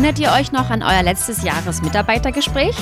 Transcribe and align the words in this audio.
Erinnert 0.00 0.18
ihr 0.18 0.32
euch 0.32 0.50
noch 0.50 0.70
an 0.70 0.82
euer 0.82 1.02
letztes 1.02 1.44
Jahresmitarbeitergespräch? 1.44 2.74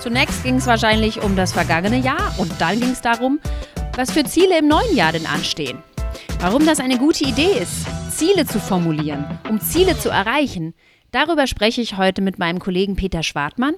Zunächst 0.00 0.42
ging 0.42 0.54
es 0.54 0.66
wahrscheinlich 0.66 1.22
um 1.22 1.36
das 1.36 1.52
vergangene 1.52 1.98
Jahr 1.98 2.34
und 2.38 2.50
dann 2.62 2.80
ging 2.80 2.92
es 2.92 3.02
darum, 3.02 3.40
was 3.94 4.10
für 4.10 4.24
Ziele 4.24 4.60
im 4.60 4.66
neuen 4.66 4.96
Jahr 4.96 5.12
denn 5.12 5.26
anstehen. 5.26 5.82
Warum 6.40 6.64
das 6.64 6.80
eine 6.80 6.96
gute 6.96 7.24
Idee 7.24 7.58
ist, 7.60 7.84
Ziele 8.10 8.46
zu 8.46 8.58
formulieren, 8.58 9.38
um 9.50 9.60
Ziele 9.60 9.98
zu 9.98 10.08
erreichen, 10.08 10.72
darüber 11.10 11.46
spreche 11.46 11.82
ich 11.82 11.98
heute 11.98 12.22
mit 12.22 12.38
meinem 12.38 12.58
Kollegen 12.58 12.96
Peter 12.96 13.22
Schwartmann, 13.22 13.74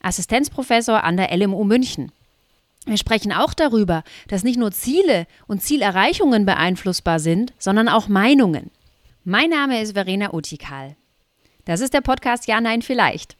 Assistenzprofessor 0.00 1.02
an 1.02 1.16
der 1.16 1.36
LMU 1.36 1.64
München. 1.64 2.12
Wir 2.86 2.98
sprechen 2.98 3.32
auch 3.32 3.52
darüber, 3.52 4.04
dass 4.28 4.44
nicht 4.44 4.60
nur 4.60 4.70
Ziele 4.70 5.26
und 5.48 5.60
Zielerreichungen 5.60 6.46
beeinflussbar 6.46 7.18
sind, 7.18 7.52
sondern 7.58 7.88
auch 7.88 8.06
Meinungen. 8.06 8.70
Mein 9.24 9.50
Name 9.50 9.82
ist 9.82 9.94
Verena 9.94 10.32
Utikal. 10.32 10.94
Das 11.66 11.80
ist 11.80 11.94
der 11.94 12.02
Podcast 12.02 12.46
Ja, 12.46 12.60
Nein, 12.60 12.82
Vielleicht. 12.82 13.36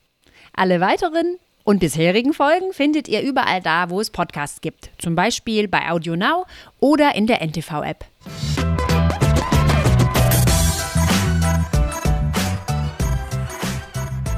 Alle 0.55 0.81
weiteren 0.81 1.37
und 1.63 1.81
bisherigen 1.81 2.33
Folgen 2.33 2.73
findet 2.73 3.07
ihr 3.07 3.21
überall 3.21 3.61
da, 3.61 3.91
wo 3.91 4.01
es 4.01 4.09
Podcasts 4.09 4.63
gibt. 4.63 4.89
Zum 4.97 5.15
Beispiel 5.15 5.69
bei 5.69 5.91
Audio 5.91 6.17
Now 6.17 6.47
oder 6.81 7.15
in 7.17 7.27
der 7.27 7.43
NTV-App. 7.43 8.07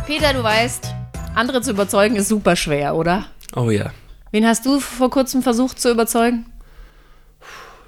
Peter, 0.05 0.33
du 0.33 0.43
weißt, 0.43 0.93
andere 1.37 1.61
zu 1.63 1.71
überzeugen 1.71 2.17
ist 2.17 2.29
super 2.29 2.57
schwer, 2.57 2.97
oder? 2.97 3.27
Oh 3.55 3.71
ja. 3.71 3.93
Wen 4.33 4.49
hast 4.49 4.67
du 4.67 4.81
vor 4.81 5.11
kurzem 5.11 5.43
versucht 5.43 5.81
zu 5.81 5.93
überzeugen? 5.93 6.47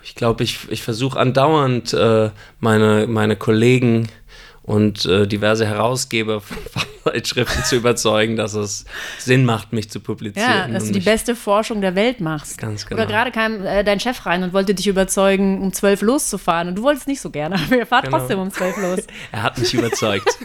Ich 0.05 0.15
glaube, 0.15 0.45
ich, 0.45 0.71
ich 0.71 0.85
versuche 0.85 1.19
andauernd 1.19 1.93
äh, 1.93 2.31
meine, 2.61 3.09
meine 3.09 3.35
Kollegen 3.35 4.09
und 4.69 5.07
äh, 5.07 5.27
diverse 5.27 5.67
Herausgeber 5.67 6.41
von 6.43 6.57
Zeitschriften 7.05 7.65
zu 7.65 7.77
überzeugen, 7.77 8.37
dass 8.37 8.53
es 8.55 8.85
Sinn 9.19 9.45
macht, 9.47 9.73
mich 9.73 9.91
zu 9.91 9.99
publizieren. 9.99 10.47
Ja, 10.49 10.69
dass 10.69 10.85
du 10.85 10.93
die 10.93 11.01
beste 11.01 11.35
Forschung 11.35 11.81
der 11.81 11.95
Welt 11.95 12.21
machst. 12.21 12.59
Ganz 12.59 12.85
genau. 12.87 13.01
Oder 13.03 13.11
gerade 13.11 13.31
kam 13.33 13.65
äh, 13.65 13.83
dein 13.83 13.99
Chef 13.99 14.27
rein 14.27 14.43
und 14.43 14.53
wollte 14.53 14.75
dich 14.75 14.87
überzeugen, 14.87 15.63
um 15.63 15.73
zwölf 15.73 16.03
loszufahren. 16.03 16.69
Und 16.69 16.75
du 16.77 16.83
wolltest 16.83 17.09
nicht 17.09 17.21
so 17.23 17.31
gerne, 17.31 17.57
aber 17.57 17.79
er 17.79 17.87
fahrt 17.87 18.05
Genau. 18.05 18.19
trotzdem 18.19 18.39
um 18.39 18.51
zwölf 18.51 18.77
los. 18.77 19.07
er 19.33 19.43
hat 19.43 19.59
mich 19.59 19.75
überzeugt. 19.75 20.29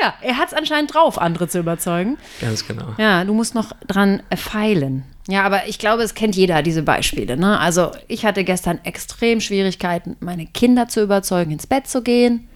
Ja, 0.00 0.14
er 0.22 0.38
hat 0.38 0.48
es 0.48 0.54
anscheinend 0.54 0.94
drauf, 0.94 1.20
andere 1.20 1.46
zu 1.46 1.58
überzeugen. 1.58 2.16
Ganz 2.40 2.66
genau. 2.66 2.94
Ja, 2.96 3.22
du 3.24 3.34
musst 3.34 3.54
noch 3.54 3.72
dran 3.86 4.22
äh, 4.30 4.36
feilen. 4.36 5.04
Ja, 5.28 5.42
aber 5.42 5.68
ich 5.68 5.78
glaube, 5.78 6.02
es 6.02 6.14
kennt 6.14 6.34
jeder 6.36 6.62
diese 6.62 6.82
Beispiele. 6.82 7.36
Ne? 7.36 7.58
Also 7.58 7.90
ich 8.08 8.24
hatte 8.24 8.42
gestern 8.42 8.80
extrem 8.84 9.40
Schwierigkeiten, 9.40 10.16
meine 10.20 10.46
Kinder 10.46 10.88
zu 10.88 11.02
überzeugen, 11.02 11.50
ins 11.50 11.66
Bett 11.66 11.86
zu 11.86 12.02
gehen. 12.02 12.48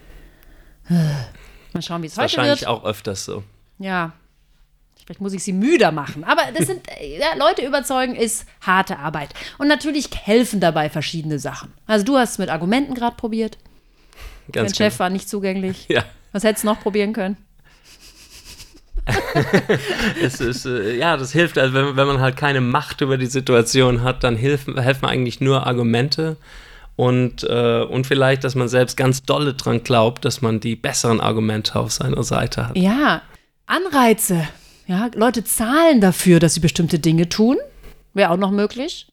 Mal 0.88 1.82
schauen, 1.82 2.02
wie 2.02 2.06
es 2.06 2.12
heute 2.14 2.22
Wahrscheinlich 2.22 2.60
wird. 2.60 2.68
auch 2.70 2.84
öfters 2.84 3.24
so. 3.24 3.42
Ja. 3.78 4.12
Vielleicht 5.04 5.20
muss 5.20 5.34
ich 5.34 5.44
sie 5.44 5.52
müder 5.52 5.92
machen. 5.92 6.24
Aber 6.24 6.42
das 6.56 6.66
sind, 6.66 6.86
ja, 7.18 7.34
Leute 7.36 7.64
überzeugen 7.66 8.14
ist 8.14 8.46
harte 8.62 8.98
Arbeit. 8.98 9.30
Und 9.58 9.68
natürlich 9.68 10.08
helfen 10.22 10.60
dabei 10.60 10.88
verschiedene 10.88 11.38
Sachen. 11.38 11.72
Also 11.86 12.04
du 12.06 12.16
hast 12.16 12.32
es 12.32 12.38
mit 12.38 12.48
Argumenten 12.48 12.94
gerade 12.94 13.16
probiert. 13.16 13.58
Dein 14.48 14.64
Ganz 14.64 14.76
Chef 14.76 14.98
war 14.98 15.10
nicht 15.10 15.28
zugänglich. 15.28 15.88
genau. 15.88 16.00
Ja. 16.00 16.06
Was 16.32 16.42
hättest 16.44 16.64
du 16.64 16.68
noch 16.68 16.80
probieren 16.80 17.12
können? 17.12 17.36
Es 20.22 20.40
ist, 20.40 20.64
äh, 20.64 20.96
ja, 20.96 21.16
das 21.16 21.32
hilft. 21.32 21.58
Also 21.58 21.74
wenn, 21.74 21.96
wenn 21.96 22.06
man 22.06 22.20
halt 22.20 22.36
keine 22.36 22.60
Macht 22.60 23.00
über 23.00 23.18
die 23.18 23.26
Situation 23.26 24.02
hat, 24.02 24.24
dann 24.24 24.36
helfen, 24.36 24.78
helfen 24.78 25.04
eigentlich 25.06 25.40
nur 25.40 25.66
Argumente 25.66 26.36
und, 26.96 27.42
äh, 27.44 27.82
und 27.82 28.06
vielleicht, 28.06 28.44
dass 28.44 28.54
man 28.54 28.68
selbst 28.68 28.96
ganz 28.96 29.22
dolle 29.22 29.54
dran 29.54 29.82
glaubt, 29.82 30.24
dass 30.24 30.42
man 30.42 30.60
die 30.60 30.76
besseren 30.76 31.20
Argumente 31.20 31.76
auf 31.76 31.92
seiner 31.92 32.22
Seite 32.22 32.68
hat. 32.68 32.76
Ja, 32.76 33.22
Anreize. 33.66 34.46
Ja, 34.86 35.10
Leute 35.14 35.42
zahlen 35.44 36.00
dafür, 36.00 36.40
dass 36.40 36.54
sie 36.54 36.60
bestimmte 36.60 36.98
Dinge 36.98 37.28
tun. 37.28 37.56
Wäre 38.12 38.30
auch 38.30 38.36
noch 38.36 38.50
möglich. 38.50 39.08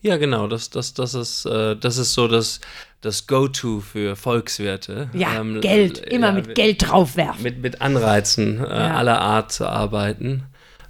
Ja, 0.00 0.16
genau. 0.16 0.48
Das, 0.48 0.70
das, 0.70 0.94
das, 0.94 1.14
ist, 1.14 1.44
äh, 1.44 1.76
das 1.76 1.96
ist 1.98 2.14
so 2.14 2.26
das, 2.26 2.60
das 3.02 3.26
Go-To 3.28 3.80
für 3.80 4.16
Volkswirte. 4.16 5.10
Ja, 5.12 5.38
Ähm, 5.40 5.60
Geld. 5.60 5.98
Immer 5.98 6.28
ja, 6.28 6.32
mit 6.32 6.54
Geld 6.56 6.88
draufwerfen. 6.88 7.42
Mit, 7.42 7.60
mit 7.62 7.80
Anreizen 7.82 8.58
äh, 8.58 8.68
Ja. 8.68 8.94
aller 8.94 9.20
Art 9.20 9.52
zu 9.52 9.68
arbeiten. 9.68 10.44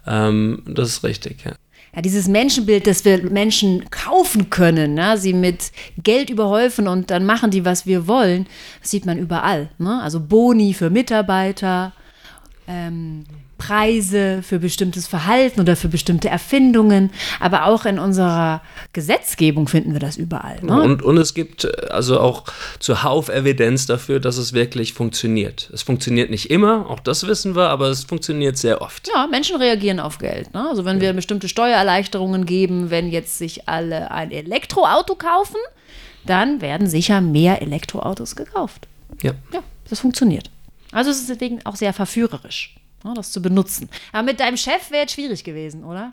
Ähm, 0.07 0.63
das 0.67 0.89
ist 0.89 1.05
richtig, 1.05 1.45
ja. 1.45 1.53
Ja, 1.95 2.01
dieses 2.01 2.27
Menschenbild, 2.27 2.87
dass 2.87 3.05
wir 3.05 3.23
Menschen 3.23 3.91
kaufen 3.91 4.49
können, 4.49 4.95
ne? 4.95 5.19
sie 5.19 5.35
mit 5.35 5.73
Geld 6.03 6.31
überhäufen 6.31 6.89
und 6.89 7.11
dann 7.11 7.27
machen 7.27 7.51
die, 7.51 7.67
was 7.67 7.85
wir 7.85 8.07
wollen, 8.07 8.47
das 8.81 8.91
sieht 8.91 9.05
man 9.05 9.19
überall. 9.19 9.69
Ne? 9.77 10.01
Also 10.01 10.19
Boni 10.19 10.73
für 10.73 10.89
Mitarbeiter, 10.89 11.93
ähm, 12.67 13.25
Preise 13.67 14.43
für 14.43 14.59
bestimmtes 14.59 15.07
Verhalten 15.07 15.61
oder 15.61 15.77
für 15.77 15.87
bestimmte 15.89 16.29
Erfindungen, 16.29 17.11
aber 17.39 17.67
auch 17.67 17.85
in 17.85 18.01
unserer 18.01 18.61
Gesetzgebung 18.93 19.69
finden 19.69 19.93
wir 19.93 20.01
das 20.01 20.17
überall. 20.17 20.61
Ne? 20.63 20.83
Und, 20.83 21.03
und 21.03 21.17
es 21.17 21.33
gibt 21.33 21.65
äh, 21.65 21.71
also 21.91 22.19
auch 22.19 22.45
zuhauf 22.81 23.29
Evidenz 23.29 23.87
dafür, 23.87 24.19
dass 24.19 24.37
es 24.37 24.53
wirklich 24.53 24.95
funktioniert. 24.95 25.71
Es 25.73 25.83
funktioniert 25.83 26.29
nicht 26.29 26.51
immer, 26.51 26.91
auch 26.91 26.99
das 26.99 27.25
wissen 27.29 27.55
wir, 27.55 27.69
aber 27.69 27.89
es 27.89 28.03
funktioniert 28.03 28.57
sehr 28.57 28.83
oft. 28.83 29.09
Ja, 29.15 29.29
Menschen 29.29 29.57
reagieren 29.57 30.01
auf 30.01 30.19
Geld. 30.19 30.53
Ne? 30.53 30.69
Also 30.69 30.85
wenn 30.85 31.01
wir 31.01 31.13
bestimmte 31.13 31.49
Steuererleichterungen 31.49 32.47
geben, 32.47 32.91
wenn 32.91 33.11
jetzt 33.11 33.39
sich 33.39 33.69
alle 33.69 34.11
ein 34.11 34.33
Elektroauto 34.33 35.15
kaufen, 35.15 35.59
dann 36.27 36.61
werden 36.61 36.89
sicher 36.89 37.21
mehr 37.21 37.63
Elektroautos 37.63 38.35
gekauft. 38.35 38.89
Ja. 39.23 39.33
Ja, 39.53 39.63
das 39.89 40.01
funktioniert. 40.01 40.51
Also 40.91 41.11
es 41.11 41.21
ist 41.21 41.31
deswegen 41.31 41.65
auch 41.65 41.77
sehr 41.77 41.93
verführerisch, 41.93 42.75
das 43.15 43.33
zu 43.33 43.43
benutzen. 43.43 43.89
Aber 44.13 44.23
mit 44.23 44.41
deinem 44.41 44.57
Chef 44.57 44.91
wäre 44.91 45.07
es 45.07 45.13
schwierig 45.13 45.45
gewesen, 45.45 45.85
oder? 45.85 46.13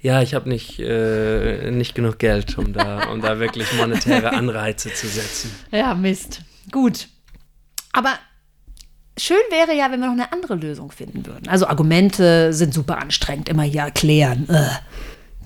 Ja, 0.00 0.22
ich 0.22 0.34
habe 0.34 0.48
nicht, 0.48 0.78
äh, 0.78 1.70
nicht 1.72 1.94
genug 1.94 2.18
Geld, 2.18 2.56
um 2.56 2.72
da, 2.72 3.10
um 3.10 3.20
da 3.20 3.40
wirklich 3.40 3.72
monetäre 3.74 4.32
Anreize 4.32 4.92
zu 4.94 5.08
setzen. 5.08 5.52
Ja, 5.72 5.94
Mist. 5.94 6.42
Gut. 6.70 7.08
Aber 7.92 8.14
schön 9.18 9.36
wäre 9.50 9.76
ja, 9.76 9.90
wenn 9.90 10.00
wir 10.00 10.06
noch 10.06 10.12
eine 10.12 10.32
andere 10.32 10.54
Lösung 10.54 10.92
finden 10.92 11.26
würden. 11.26 11.48
Also 11.48 11.66
Argumente 11.66 12.52
sind 12.52 12.72
super 12.72 12.98
anstrengend, 12.98 13.48
immer 13.48 13.64
hier 13.64 13.82
erklären. 13.82 14.48
Äh. 14.48 14.68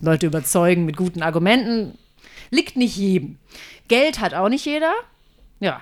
Leute 0.03 0.27
überzeugen 0.27 0.85
mit 0.85 0.97
guten 0.97 1.23
Argumenten. 1.23 1.97
Liegt 2.51 2.77
nicht 2.77 2.97
jedem. 2.97 3.39
Geld 3.89 4.21
hat 4.21 4.35
auch 4.35 4.49
nicht 4.51 4.67
jeder. 4.67 4.93
Ja. 5.61 5.81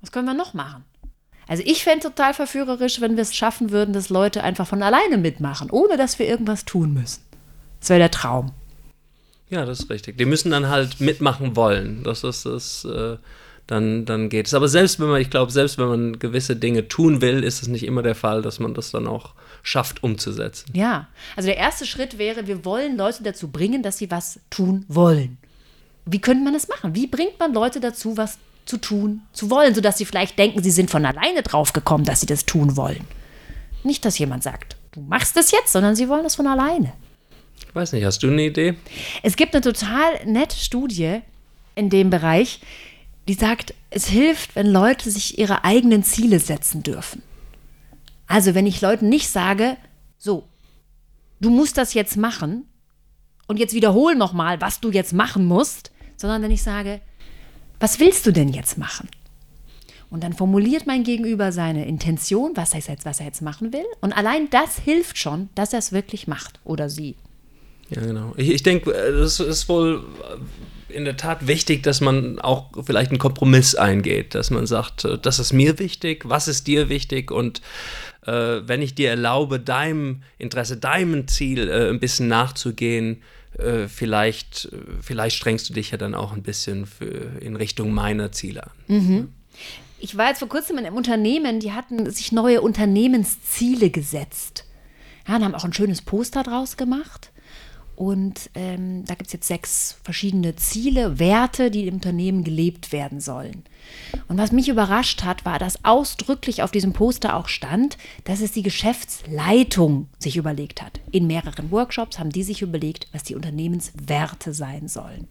Was 0.00 0.10
können 0.10 0.26
wir 0.26 0.34
noch 0.34 0.54
machen? 0.54 0.84
Also 1.48 1.62
ich 1.66 1.84
fände 1.84 2.04
total 2.04 2.34
verführerisch, 2.34 3.00
wenn 3.00 3.16
wir 3.16 3.22
es 3.22 3.34
schaffen 3.34 3.70
würden, 3.70 3.92
dass 3.92 4.08
Leute 4.08 4.42
einfach 4.42 4.66
von 4.66 4.82
alleine 4.82 5.18
mitmachen, 5.18 5.70
ohne 5.70 5.96
dass 5.96 6.18
wir 6.18 6.26
irgendwas 6.26 6.64
tun 6.64 6.94
müssen. 6.94 7.22
Das 7.80 7.90
wäre 7.90 7.98
der 7.98 8.10
Traum. 8.10 8.52
Ja, 9.50 9.66
das 9.66 9.80
ist 9.80 9.90
richtig. 9.90 10.16
Die 10.16 10.24
müssen 10.24 10.50
dann 10.50 10.68
halt 10.68 11.00
mitmachen 11.00 11.56
wollen. 11.56 12.02
Das 12.04 12.24
ist 12.24 12.46
das. 12.46 12.84
Äh, 12.84 13.16
dann, 13.66 14.04
dann 14.04 14.28
geht 14.28 14.46
es. 14.46 14.54
Aber 14.54 14.68
selbst 14.68 15.00
wenn 15.00 15.08
man, 15.08 15.20
ich 15.20 15.30
glaube, 15.30 15.52
selbst 15.52 15.78
wenn 15.78 15.88
man 15.88 16.18
gewisse 16.18 16.56
Dinge 16.56 16.88
tun 16.88 17.20
will, 17.20 17.44
ist 17.44 17.62
es 17.62 17.68
nicht 17.68 17.84
immer 17.84 18.02
der 18.02 18.14
Fall, 18.14 18.42
dass 18.42 18.58
man 18.58 18.74
das 18.74 18.90
dann 18.90 19.06
auch 19.06 19.34
schafft 19.62 20.02
umzusetzen. 20.02 20.70
Ja, 20.74 21.08
also 21.36 21.46
der 21.46 21.56
erste 21.56 21.86
Schritt 21.86 22.18
wäre, 22.18 22.46
wir 22.46 22.64
wollen 22.64 22.96
Leute 22.96 23.22
dazu 23.22 23.48
bringen, 23.48 23.82
dass 23.82 23.98
sie 23.98 24.10
was 24.10 24.40
tun 24.50 24.84
wollen. 24.88 25.38
Wie 26.04 26.20
könnte 26.20 26.42
man 26.42 26.52
das 26.52 26.68
machen? 26.68 26.94
Wie 26.94 27.06
bringt 27.06 27.38
man 27.38 27.54
Leute 27.54 27.78
dazu, 27.78 28.16
was 28.16 28.38
zu 28.64 28.78
tun, 28.78 29.22
zu 29.32 29.50
wollen, 29.50 29.74
sodass 29.74 29.98
sie 29.98 30.04
vielleicht 30.04 30.38
denken, 30.38 30.62
sie 30.62 30.70
sind 30.70 30.90
von 30.90 31.04
alleine 31.04 31.42
drauf 31.42 31.72
gekommen, 31.72 32.04
dass 32.04 32.20
sie 32.20 32.26
das 32.26 32.46
tun 32.46 32.76
wollen? 32.76 33.04
Nicht, 33.82 34.04
dass 34.04 34.18
jemand 34.18 34.42
sagt, 34.42 34.76
du 34.92 35.00
machst 35.00 35.36
das 35.36 35.50
jetzt, 35.50 35.72
sondern 35.72 35.96
sie 35.96 36.08
wollen 36.08 36.22
das 36.22 36.36
von 36.36 36.46
alleine. 36.46 36.92
Ich 37.66 37.74
weiß 37.74 37.92
nicht, 37.92 38.04
hast 38.04 38.22
du 38.22 38.28
eine 38.28 38.42
Idee? 38.42 38.74
Es 39.22 39.36
gibt 39.36 39.54
eine 39.54 39.62
total 39.62 40.24
nette 40.26 40.56
Studie 40.56 41.20
in 41.74 41.90
dem 41.90 42.10
Bereich, 42.10 42.60
die 43.28 43.34
sagt, 43.34 43.74
es 43.90 44.06
hilft, 44.06 44.56
wenn 44.56 44.66
Leute 44.66 45.10
sich 45.10 45.38
ihre 45.38 45.64
eigenen 45.64 46.02
Ziele 46.02 46.38
setzen 46.38 46.82
dürfen. 46.82 47.22
Also 48.26 48.54
wenn 48.54 48.66
ich 48.66 48.80
Leuten 48.80 49.08
nicht 49.08 49.28
sage, 49.28 49.76
so, 50.18 50.48
du 51.40 51.50
musst 51.50 51.78
das 51.78 51.94
jetzt 51.94 52.16
machen 52.16 52.66
und 53.46 53.58
jetzt 53.58 53.74
wiederhol 53.74 54.14
nochmal, 54.14 54.60
was 54.60 54.80
du 54.80 54.90
jetzt 54.90 55.12
machen 55.12 55.44
musst, 55.46 55.92
sondern 56.16 56.42
wenn 56.42 56.50
ich 56.50 56.62
sage, 56.62 57.00
was 57.82 57.98
willst 57.98 58.24
du 58.26 58.30
denn 58.30 58.48
jetzt 58.48 58.78
machen? 58.78 59.08
Und 60.08 60.22
dann 60.22 60.34
formuliert 60.34 60.86
mein 60.86 61.02
Gegenüber 61.02 61.50
seine 61.50 61.84
Intention, 61.88 62.52
was 62.54 62.74
er 62.74 62.80
jetzt, 62.80 63.04
was 63.04 63.18
er 63.18 63.26
jetzt 63.26 63.42
machen 63.42 63.72
will. 63.72 63.84
Und 64.00 64.12
allein 64.12 64.48
das 64.50 64.78
hilft 64.78 65.18
schon, 65.18 65.48
dass 65.56 65.72
er 65.72 65.80
es 65.80 65.90
wirklich 65.90 66.28
macht 66.28 66.60
oder 66.62 66.88
sie. 66.88 67.16
Ja, 67.90 68.02
genau. 68.02 68.34
Ich, 68.36 68.50
ich 68.50 68.62
denke, 68.62 68.92
es 68.92 69.40
ist 69.40 69.68
wohl 69.68 70.04
in 70.90 71.04
der 71.04 71.16
Tat 71.16 71.48
wichtig, 71.48 71.82
dass 71.82 72.00
man 72.00 72.38
auch 72.38 72.70
vielleicht 72.84 73.10
einen 73.10 73.18
Kompromiss 73.18 73.74
eingeht, 73.74 74.36
dass 74.36 74.50
man 74.50 74.66
sagt, 74.66 75.04
äh, 75.04 75.18
das 75.18 75.40
ist 75.40 75.52
mir 75.52 75.80
wichtig, 75.80 76.22
was 76.28 76.46
ist 76.46 76.68
dir 76.68 76.88
wichtig 76.88 77.32
und 77.32 77.62
äh, 78.26 78.60
wenn 78.64 78.80
ich 78.80 78.94
dir 78.94 79.10
erlaube, 79.10 79.58
deinem 79.58 80.22
Interesse, 80.38 80.76
deinem 80.76 81.26
Ziel 81.26 81.68
äh, 81.68 81.88
ein 81.88 81.98
bisschen 81.98 82.28
nachzugehen, 82.28 83.22
äh, 83.58 83.88
vielleicht, 83.88 84.68
vielleicht 85.00 85.36
strengst 85.36 85.68
du 85.68 85.74
dich 85.74 85.90
ja 85.90 85.98
dann 85.98 86.14
auch 86.14 86.32
ein 86.32 86.42
bisschen 86.42 86.86
für, 86.86 87.40
in 87.40 87.56
Richtung 87.56 87.92
meiner 87.92 88.32
Ziele 88.32 88.64
an. 88.64 88.72
Ich 89.98 90.16
war 90.16 90.28
jetzt 90.28 90.40
vor 90.40 90.48
kurzem 90.48 90.78
in 90.78 90.86
einem 90.86 90.96
Unternehmen, 90.96 91.60
die 91.60 91.72
hatten 91.72 92.10
sich 92.10 92.32
neue 92.32 92.60
Unternehmensziele 92.60 93.90
gesetzt. 93.90 94.64
Ja, 95.28 95.36
und 95.36 95.44
haben 95.44 95.54
auch 95.54 95.64
ein 95.64 95.72
schönes 95.72 96.02
Poster 96.02 96.42
draus 96.42 96.76
gemacht. 96.76 97.31
Und 98.02 98.50
ähm, 98.56 99.04
da 99.04 99.14
gibt 99.14 99.28
es 99.28 99.32
jetzt 99.32 99.46
sechs 99.46 99.96
verschiedene 100.02 100.56
Ziele, 100.56 101.20
Werte, 101.20 101.70
die 101.70 101.86
im 101.86 101.94
Unternehmen 101.94 102.42
gelebt 102.42 102.90
werden 102.90 103.20
sollen. 103.20 103.62
Und 104.26 104.38
was 104.38 104.50
mich 104.50 104.68
überrascht 104.68 105.22
hat, 105.22 105.44
war, 105.44 105.60
dass 105.60 105.84
ausdrücklich 105.84 106.64
auf 106.64 106.72
diesem 106.72 106.94
Poster 106.94 107.36
auch 107.36 107.46
stand, 107.46 107.96
dass 108.24 108.40
es 108.40 108.50
die 108.50 108.64
Geschäftsleitung 108.64 110.08
sich 110.18 110.36
überlegt 110.36 110.82
hat. 110.82 110.98
In 111.12 111.28
mehreren 111.28 111.70
Workshops 111.70 112.18
haben 112.18 112.30
die 112.30 112.42
sich 112.42 112.60
überlegt, 112.60 113.06
was 113.12 113.22
die 113.22 113.36
Unternehmenswerte 113.36 114.52
sein 114.52 114.88
sollen. 114.88 115.28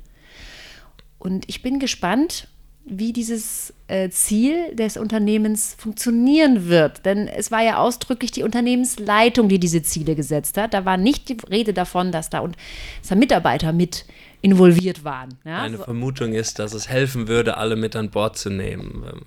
Und 1.20 1.50
ich 1.50 1.62
bin 1.62 1.78
gespannt, 1.78 2.48
wie 2.86 3.14
dieses 3.14 3.74
äh, 3.88 4.10
Ziel 4.10 4.76
des 4.76 4.98
Unternehmens 4.98 5.76
funktionieren 5.78 6.68
wird. 6.68 7.06
Denn 7.06 7.28
es 7.28 7.52
war 7.52 7.64
ja 7.64 7.78
ausdrücklich 7.78 8.32
die 8.32 8.44
Unternehmensleitung, 8.44 9.50
die 9.50 9.60
diese 9.60 9.84
Ziele 9.84 10.16
gesetzt 10.16 10.58
hat. 10.58 10.74
Da 10.74 10.84
war 10.86 10.98
nicht 10.98 11.30
die 11.30 11.38
Rede 11.50 11.74
davon, 11.74 12.12
dass 12.12 12.30
da, 12.30 12.40
und, 12.40 12.58
dass 13.02 13.10
da 13.10 13.16
Mitarbeiter 13.16 13.72
mit 13.72 14.06
involviert 14.42 15.04
waren. 15.04 15.38
Ja? 15.46 15.62
Eine 15.62 15.78
so. 15.78 15.84
Vermutung 15.84 16.34
ist, 16.34 16.60
dass 16.60 16.74
es 16.74 16.90
helfen 16.90 17.28
würde, 17.28 17.58
alle 17.58 17.76
mit 17.76 17.96
an 17.96 18.10
Bord 18.10 18.38
zu 18.38 18.50
nehmen. 18.50 19.06
Ähm, 19.12 19.22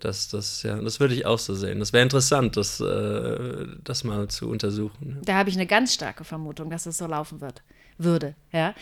das, 0.00 0.28
das, 0.28 0.62
ja, 0.62 0.80
das 0.80 1.00
würde 1.00 1.14
ich 1.14 1.26
auch 1.26 1.40
so 1.40 1.54
sehen. 1.54 1.80
Das 1.80 1.92
wäre 1.92 2.04
interessant, 2.04 2.56
das, 2.56 2.80
äh, 2.80 3.66
das 3.82 4.04
mal 4.04 4.28
zu 4.28 4.48
untersuchen. 4.48 5.18
Da 5.24 5.34
habe 5.34 5.50
ich 5.50 5.56
eine 5.56 5.66
ganz 5.66 5.92
starke 5.92 6.24
Vermutung, 6.24 6.70
dass 6.70 6.86
es 6.86 6.98
so 6.98 7.06
laufen 7.06 7.40
wird 7.40 7.62
würde. 7.98 8.34
Ja? 8.52 8.74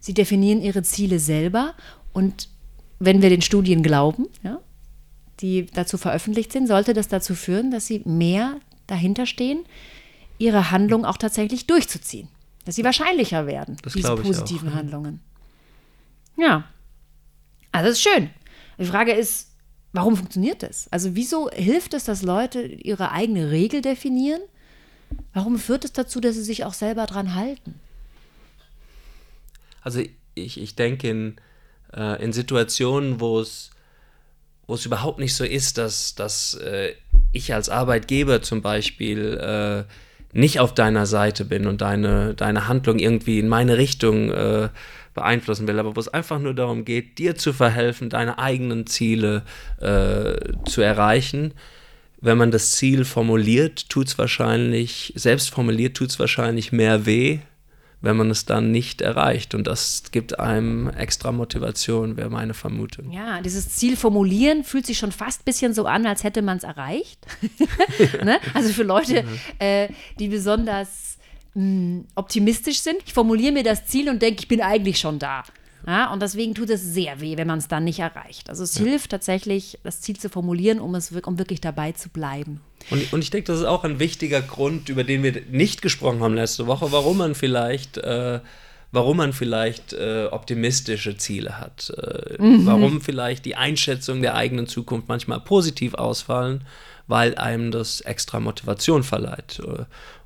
sie 0.00 0.14
definieren 0.14 0.62
ihre 0.62 0.82
Ziele 0.82 1.18
selber 1.18 1.74
und 2.12 2.48
wenn 2.98 3.20
wir 3.20 3.28
den 3.28 3.42
Studien 3.42 3.82
glauben, 3.82 4.26
ja, 4.42 4.58
die 5.40 5.66
dazu 5.66 5.98
veröffentlicht 5.98 6.52
sind, 6.52 6.66
sollte 6.66 6.94
das 6.94 7.08
dazu 7.08 7.34
führen, 7.34 7.70
dass 7.70 7.86
sie 7.86 8.00
mehr 8.06 8.56
dahinter 8.86 9.26
stehen, 9.26 9.66
ihre 10.38 10.70
Handlung 10.70 11.04
auch 11.04 11.16
tatsächlich 11.16 11.66
durchzuziehen. 11.66 12.28
Dass 12.64 12.74
sie 12.74 12.84
wahrscheinlicher 12.84 13.46
werden, 13.46 13.76
das 13.82 13.92
diese 13.92 14.16
positiven 14.16 14.70
auch, 14.70 14.74
Handlungen. 14.74 15.20
Ja. 16.36 16.64
Also 17.72 17.88
das 17.88 17.98
ist 17.98 18.02
schön. 18.02 18.30
Die 18.78 18.86
Frage 18.86 19.12
ist, 19.12 19.52
warum 19.92 20.16
funktioniert 20.16 20.62
das? 20.62 20.90
Also 20.90 21.14
wieso 21.14 21.48
hilft 21.50 21.94
es, 21.94 22.04
dass 22.04 22.22
Leute 22.22 22.62
ihre 22.62 23.12
eigene 23.12 23.50
Regel 23.50 23.82
definieren? 23.82 24.40
Warum 25.32 25.58
führt 25.58 25.84
es 25.84 25.92
dazu, 25.92 26.20
dass 26.20 26.34
sie 26.34 26.42
sich 26.42 26.64
auch 26.64 26.74
selber 26.74 27.06
dran 27.06 27.34
halten? 27.34 27.78
Also 29.82 30.02
ich, 30.34 30.60
ich 30.60 30.74
denke 30.74 31.08
in, 31.08 31.36
äh, 31.94 32.22
in 32.22 32.32
Situationen, 32.32 33.20
wo 33.20 33.40
es 33.40 33.70
wo 34.66 34.74
es 34.74 34.84
überhaupt 34.84 35.18
nicht 35.18 35.34
so 35.34 35.44
ist, 35.44 35.78
dass, 35.78 36.14
dass 36.14 36.54
äh, 36.54 36.94
ich 37.32 37.54
als 37.54 37.68
Arbeitgeber 37.68 38.42
zum 38.42 38.62
Beispiel 38.62 39.34
äh, 39.34 39.92
nicht 40.32 40.60
auf 40.60 40.74
deiner 40.74 41.06
Seite 41.06 41.44
bin 41.44 41.66
und 41.66 41.80
deine, 41.80 42.34
deine 42.34 42.68
Handlung 42.68 42.98
irgendwie 42.98 43.38
in 43.38 43.48
meine 43.48 43.78
Richtung 43.78 44.30
äh, 44.30 44.68
beeinflussen 45.14 45.66
will, 45.66 45.78
aber 45.78 45.96
wo 45.96 46.00
es 46.00 46.08
einfach 46.08 46.38
nur 46.38 46.54
darum 46.54 46.84
geht, 46.84 47.18
dir 47.18 47.34
zu 47.36 47.52
verhelfen, 47.52 48.10
deine 48.10 48.38
eigenen 48.38 48.86
Ziele 48.86 49.42
äh, 49.80 50.34
zu 50.66 50.82
erreichen. 50.82 51.54
Wenn 52.20 52.38
man 52.38 52.50
das 52.50 52.72
Ziel 52.72 53.04
formuliert, 53.04 53.88
tut 53.88 54.08
es 54.08 54.18
wahrscheinlich, 54.18 55.12
selbst 55.16 55.50
formuliert, 55.50 55.96
tut 55.96 56.10
es 56.10 56.18
wahrscheinlich 56.18 56.70
mehr 56.70 57.06
weh, 57.06 57.40
wenn 58.00 58.16
man 58.16 58.30
es 58.30 58.44
dann 58.44 58.70
nicht 58.70 59.00
erreicht. 59.00 59.54
Und 59.54 59.66
das 59.66 60.04
gibt 60.12 60.38
einem 60.38 60.88
extra 60.88 61.32
Motivation, 61.32 62.16
wäre 62.16 62.30
meine 62.30 62.54
Vermutung. 62.54 63.10
Ja, 63.10 63.40
dieses 63.40 63.74
Ziel 63.74 63.96
formulieren 63.96 64.64
fühlt 64.64 64.86
sich 64.86 64.98
schon 64.98 65.12
fast 65.12 65.40
ein 65.40 65.44
bisschen 65.44 65.74
so 65.74 65.86
an, 65.86 66.06
als 66.06 66.24
hätte 66.24 66.42
man 66.42 66.58
es 66.58 66.64
erreicht. 66.64 67.26
ne? 68.24 68.38
Also 68.54 68.70
für 68.70 68.82
Leute, 68.82 69.24
äh, 69.58 69.88
die 70.18 70.28
besonders 70.28 71.18
mh, 71.54 71.62
hm, 71.62 72.04
optimistisch 72.14 72.80
sind. 72.80 72.98
Ich 73.06 73.14
formuliere 73.14 73.52
mir 73.52 73.64
das 73.64 73.86
Ziel 73.86 74.08
und 74.08 74.22
denke, 74.22 74.40
ich 74.40 74.48
bin 74.48 74.60
eigentlich 74.60 74.98
schon 74.98 75.18
da. 75.18 75.44
Ja, 75.86 76.12
und 76.12 76.20
deswegen 76.20 76.54
tut 76.54 76.70
es 76.70 76.82
sehr 76.82 77.20
weh, 77.20 77.36
wenn 77.36 77.46
man 77.46 77.58
es 77.58 77.68
dann 77.68 77.84
nicht 77.84 78.00
erreicht. 78.00 78.50
Also 78.50 78.64
es 78.64 78.76
ja. 78.76 78.84
hilft 78.84 79.10
tatsächlich, 79.10 79.78
das 79.84 80.00
Ziel 80.00 80.16
zu 80.16 80.28
formulieren, 80.28 80.80
um, 80.80 80.94
es, 80.96 81.12
um 81.12 81.38
wirklich 81.38 81.60
dabei 81.60 81.92
zu 81.92 82.08
bleiben. 82.08 82.60
Und, 82.90 83.12
und 83.12 83.22
ich 83.22 83.30
denke, 83.30 83.46
das 83.52 83.60
ist 83.60 83.66
auch 83.66 83.84
ein 83.84 84.00
wichtiger 84.00 84.42
Grund, 84.42 84.88
über 84.88 85.04
den 85.04 85.22
wir 85.22 85.42
nicht 85.50 85.82
gesprochen 85.82 86.20
haben 86.20 86.34
letzte 86.34 86.66
Woche, 86.66 86.90
warum 86.90 87.18
man 87.18 87.36
vielleicht, 87.36 87.98
äh, 87.98 88.40
warum 88.90 89.18
man 89.18 89.32
vielleicht 89.32 89.92
äh, 89.92 90.26
optimistische 90.30 91.16
Ziele 91.16 91.60
hat, 91.60 91.92
äh, 91.96 92.42
mhm. 92.42 92.66
warum 92.66 93.00
vielleicht 93.00 93.44
die 93.44 93.54
Einschätzung 93.54 94.22
der 94.22 94.34
eigenen 94.34 94.66
Zukunft 94.66 95.08
manchmal 95.08 95.40
positiv 95.40 95.94
ausfallen, 95.94 96.62
weil 97.06 97.36
einem 97.36 97.70
das 97.70 98.00
extra 98.00 98.40
Motivation 98.40 99.02
verleiht. 99.02 99.60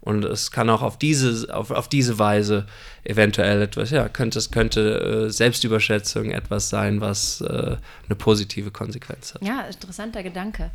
Und 0.01 0.25
es 0.25 0.51
kann 0.51 0.71
auch 0.71 0.83
auf 0.83 0.99
diese, 0.99 1.55
auf, 1.55 1.71
auf 1.71 1.89
diese 1.89 2.19
Weise 2.19 2.67
eventuell 3.05 3.61
etwas, 3.63 3.91
ja, 3.91 4.09
könnte 4.09 4.39
es 4.39 4.51
könnte 4.51 5.27
äh, 5.27 5.31
Selbstüberschätzung 5.31 6.31
etwas 6.31 6.71
sein, 6.71 7.01
was 7.01 7.43
äh, 7.43 7.77
eine 8.07 8.17
positive 8.17 8.71
Konsequenz 8.71 9.35
hat. 9.35 9.43
Ja, 9.43 9.63
interessanter 9.63 10.23
Gedanke. 10.23 10.71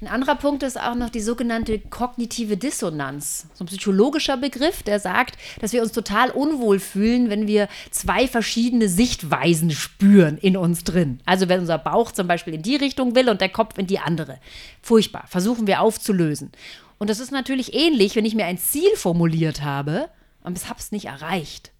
Ein 0.00 0.08
anderer 0.08 0.36
Punkt 0.36 0.62
ist 0.62 0.80
auch 0.80 0.94
noch 0.94 1.10
die 1.10 1.20
sogenannte 1.20 1.78
kognitive 1.78 2.56
Dissonanz. 2.56 3.46
So 3.54 3.64
ein 3.64 3.66
psychologischer 3.66 4.36
Begriff, 4.36 4.82
der 4.82 5.00
sagt, 5.00 5.36
dass 5.60 5.72
wir 5.72 5.82
uns 5.82 5.92
total 5.92 6.30
unwohl 6.30 6.78
fühlen, 6.78 7.30
wenn 7.30 7.46
wir 7.46 7.68
zwei 7.90 8.26
verschiedene 8.26 8.88
Sichtweisen 8.88 9.70
spüren 9.70 10.38
in 10.38 10.56
uns 10.56 10.84
drin. 10.84 11.20
Also 11.24 11.48
wenn 11.48 11.60
unser 11.60 11.78
Bauch 11.78 12.12
zum 12.12 12.26
Beispiel 12.26 12.54
in 12.54 12.62
die 12.62 12.76
Richtung 12.76 13.14
will 13.14 13.28
und 13.28 13.40
der 13.40 13.48
Kopf 13.48 13.78
in 13.78 13.86
die 13.86 13.98
andere. 13.98 14.38
Furchtbar. 14.82 15.24
Versuchen 15.28 15.66
wir 15.66 15.80
aufzulösen. 15.80 16.52
Und 16.98 17.10
das 17.10 17.20
ist 17.20 17.30
natürlich 17.30 17.74
ähnlich, 17.74 18.16
wenn 18.16 18.24
ich 18.24 18.34
mir 18.34 18.46
ein 18.46 18.58
Ziel 18.58 18.90
formuliert 18.96 19.62
habe 19.62 20.08
und 20.42 20.58
es 20.58 20.92
nicht 20.92 21.06
erreicht. 21.06 21.72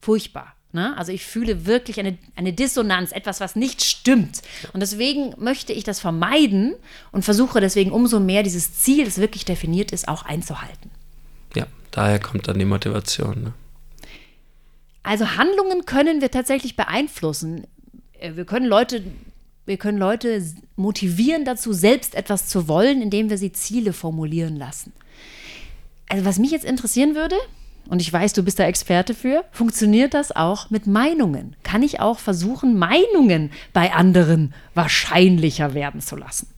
Furchtbar. 0.00 0.55
Ne? 0.76 0.94
Also 0.98 1.10
ich 1.10 1.24
fühle 1.24 1.64
wirklich 1.64 1.98
eine, 1.98 2.18
eine 2.36 2.52
Dissonanz, 2.52 3.10
etwas, 3.10 3.40
was 3.40 3.56
nicht 3.56 3.82
stimmt. 3.82 4.42
Und 4.74 4.80
deswegen 4.80 5.32
möchte 5.38 5.72
ich 5.72 5.84
das 5.84 6.00
vermeiden 6.00 6.74
und 7.12 7.24
versuche 7.24 7.62
deswegen 7.62 7.92
umso 7.92 8.20
mehr 8.20 8.42
dieses 8.42 8.74
Ziel, 8.74 9.06
das 9.06 9.16
wirklich 9.16 9.46
definiert 9.46 9.90
ist, 9.90 10.06
auch 10.06 10.26
einzuhalten. 10.26 10.90
Ja, 11.54 11.66
daher 11.92 12.20
kommt 12.20 12.46
dann 12.46 12.58
die 12.58 12.66
Motivation. 12.66 13.42
Ne? 13.42 13.52
Also 15.02 15.38
Handlungen 15.38 15.86
können 15.86 16.20
wir 16.20 16.30
tatsächlich 16.30 16.76
beeinflussen. 16.76 17.66
Äh, 18.18 18.36
wir 18.36 18.44
können 18.44 18.66
Leute, 18.66 19.02
wir 19.64 19.78
können 19.78 19.96
Leute 19.96 20.44
motivieren 20.76 21.46
dazu, 21.46 21.72
selbst 21.72 22.14
etwas 22.14 22.48
zu 22.48 22.68
wollen, 22.68 23.00
indem 23.00 23.30
wir 23.30 23.38
sie 23.38 23.52
Ziele 23.52 23.94
formulieren 23.94 24.56
lassen. 24.56 24.92
Also 26.10 26.26
was 26.26 26.38
mich 26.38 26.50
jetzt 26.50 26.66
interessieren 26.66 27.14
würde, 27.14 27.36
und 27.88 28.00
ich 28.00 28.12
weiß, 28.12 28.32
du 28.32 28.42
bist 28.42 28.58
da 28.58 28.64
Experte 28.64 29.14
für, 29.14 29.44
funktioniert 29.52 30.14
das 30.14 30.34
auch 30.34 30.70
mit 30.70 30.86
Meinungen? 30.86 31.56
Kann 31.62 31.82
ich 31.82 32.00
auch 32.00 32.18
versuchen, 32.18 32.78
Meinungen 32.78 33.50
bei 33.72 33.92
anderen 33.92 34.54
wahrscheinlicher 34.74 35.74
werden 35.74 36.00
zu 36.00 36.16
lassen? 36.16 36.48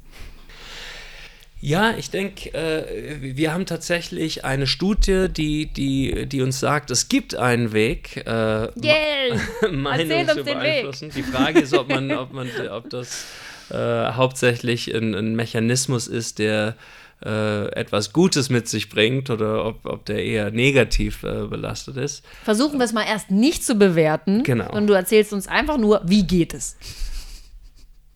Ja, 1.61 1.97
ich 1.97 2.11
denke, 2.11 2.55
äh, 2.55 3.37
wir 3.37 3.53
haben 3.53 3.67
tatsächlich 3.67 4.45
eine 4.45 4.69
Studie, 4.69 5.27
die, 5.29 5.67
die, 5.67 6.27
die 6.27 6.41
uns 6.41 6.61
sagt, 6.61 6.91
es 6.93 7.09
gibt 7.09 7.35
einen 7.35 7.73
Weg, 7.73 8.17
äh, 8.19 8.31
yeah. 8.83 9.37
Meinungen 9.73 10.29
zu 10.29 10.45
beeinflussen. 10.45 11.11
Die 11.15 11.25
Frage 11.25 11.59
ist, 11.59 11.75
ob, 11.75 11.89
man, 11.89 12.13
ob, 12.13 12.33
man, 12.33 12.49
ob 12.71 12.89
das 12.91 13.27
äh, 13.71 13.75
hauptsächlich 14.13 14.95
ein, 14.95 15.15
ein 15.15 15.35
Mechanismus 15.35 16.07
ist, 16.07 16.39
der 16.39 16.77
äh, 17.25 17.67
etwas 17.73 18.13
Gutes 18.13 18.49
mit 18.49 18.69
sich 18.69 18.89
bringt 18.89 19.31
oder 19.31 19.65
ob, 19.65 19.85
ob 19.87 20.05
der 20.05 20.25
eher 20.25 20.51
negativ 20.51 21.23
äh, 21.25 21.47
belastet 21.47 21.97
ist. 21.97 22.25
Versuchen 22.45 22.79
wir 22.79 22.85
es 22.85 22.93
mal 22.93 23.05
erst 23.05 23.31
nicht 23.31 23.65
zu 23.65 23.75
bewerten. 23.75 24.45
Genau. 24.45 24.71
Und 24.71 24.87
du 24.87 24.93
erzählst 24.93 25.33
uns 25.33 25.49
einfach 25.49 25.79
nur, 25.79 26.01
wie 26.05 26.25
geht 26.25 26.55
es. 26.55 26.77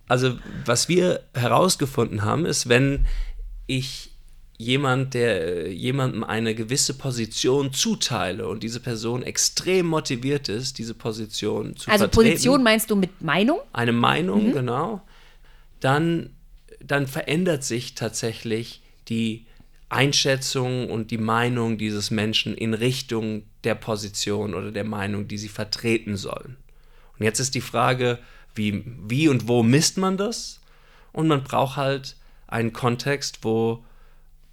Also, 0.08 0.36
was 0.66 0.88
wir 0.88 1.20
herausgefunden 1.34 2.22
haben, 2.22 2.44
ist, 2.46 2.68
wenn 2.68 3.06
ich 3.66 4.12
jemand, 4.56 5.14
der 5.14 5.72
jemandem 5.72 6.22
eine 6.22 6.54
gewisse 6.54 6.94
Position 6.94 7.72
zuteile 7.72 8.46
und 8.46 8.62
diese 8.62 8.78
Person 8.78 9.22
extrem 9.22 9.86
motiviert 9.86 10.48
ist, 10.48 10.78
diese 10.78 10.94
Position 10.94 11.76
zu 11.76 11.90
also. 11.90 12.04
Also 12.04 12.08
Position 12.08 12.62
meinst 12.62 12.90
du 12.90 12.96
mit 12.96 13.22
Meinung? 13.22 13.58
Eine 13.72 13.92
Meinung, 13.92 14.48
mhm. 14.48 14.52
genau. 14.52 15.02
Dann, 15.80 16.30
dann 16.80 17.08
verändert 17.08 17.64
sich 17.64 17.94
tatsächlich 17.94 18.81
die 19.12 19.46
Einschätzung 19.90 20.88
und 20.90 21.10
die 21.10 21.18
Meinung 21.18 21.76
dieses 21.76 22.10
Menschen 22.10 22.54
in 22.54 22.72
Richtung 22.72 23.42
der 23.62 23.74
Position 23.74 24.54
oder 24.54 24.72
der 24.72 24.84
Meinung, 24.84 25.28
die 25.28 25.36
sie 25.36 25.50
vertreten 25.50 26.16
sollen. 26.16 26.56
Und 27.18 27.26
jetzt 27.26 27.38
ist 27.38 27.54
die 27.54 27.60
Frage, 27.60 28.18
wie, 28.54 28.82
wie 29.06 29.28
und 29.28 29.48
wo 29.48 29.62
misst 29.62 29.98
man 29.98 30.16
das? 30.16 30.60
Und 31.12 31.28
man 31.28 31.44
braucht 31.44 31.76
halt 31.76 32.16
einen 32.46 32.72
Kontext, 32.72 33.40
wo 33.42 33.84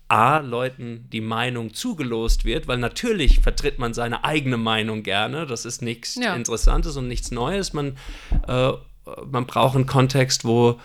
A, 0.10 0.40
Leuten 0.40 1.08
die 1.14 1.22
Meinung 1.22 1.74
zugelost 1.74 2.44
wird, 2.44 2.68
weil 2.68 2.78
natürlich 2.78 3.40
vertritt 3.40 3.80
man 3.80 3.94
seine 3.94 4.26
eigene 4.26 4.58
Meinung 4.58 5.04
gerne. 5.04 5.46
Das 5.46 5.64
ist 5.64 5.82
nichts 5.82 6.16
ja. 6.16 6.36
Interessantes 6.36 6.98
und 6.98 7.08
nichts 7.08 7.32
Neues. 7.32 7.72
Man, 7.72 7.98
äh, 8.46 8.72
man 9.26 9.46
braucht 9.46 9.76
einen 9.76 9.86
Kontext, 9.86 10.44
wo 10.44 10.82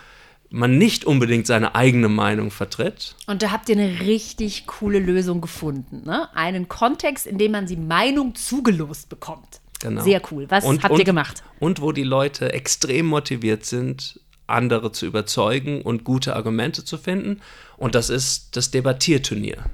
man 0.51 0.79
nicht 0.79 1.05
unbedingt 1.05 1.47
seine 1.47 1.75
eigene 1.75 2.09
Meinung 2.09 2.51
vertritt. 2.51 3.17
Und 3.27 3.43
da 3.43 3.51
habt 3.51 3.69
ihr 3.69 3.77
eine 3.77 4.01
richtig 4.01 4.67
coole 4.67 4.99
Lösung 4.99 5.41
gefunden. 5.41 6.03
Ne? 6.05 6.29
Einen 6.35 6.69
Kontext, 6.69 7.27
in 7.27 7.39
dem 7.39 7.53
man 7.53 7.67
die 7.67 7.77
Meinung 7.77 8.35
zugelost 8.35 9.09
bekommt. 9.09 9.61
Genau. 9.81 10.03
Sehr 10.03 10.23
cool. 10.31 10.47
Was 10.49 10.65
und, 10.65 10.83
habt 10.83 10.93
und, 10.93 10.99
ihr 11.01 11.05
gemacht? 11.05 11.43
Und 11.59 11.81
wo 11.81 11.93
die 11.93 12.05
Leute 12.05 12.53
extrem 12.53 13.07
motiviert 13.07 13.65
sind, 13.65 14.21
andere 14.47 14.93
zu 14.93 15.07
überzeugen 15.07 15.83
und 15.83 16.05
gute 16.05 16.37
Argumente 16.37 16.85
zu 16.85 16.99
finden. 16.99 17.41
Und 17.77 17.95
das 17.95 18.11
ist 18.11 18.57
das 18.57 18.71
Debattierturnier. 18.71 19.65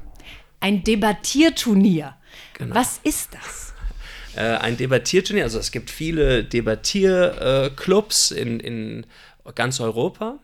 Ein 0.60 0.84
Debattierturnier. 0.84 2.14
Genau. 2.54 2.74
Was 2.74 3.00
ist 3.02 3.30
das? 3.34 3.74
Äh, 4.36 4.56
ein 4.58 4.76
Debattierturnier, 4.76 5.44
also 5.44 5.58
es 5.58 5.72
gibt 5.72 5.90
viele 5.90 6.44
Debattierclubs 6.44 8.30
äh, 8.30 8.40
in, 8.40 8.60
in 8.60 9.06
ganz 9.54 9.80
Europa. 9.80 10.38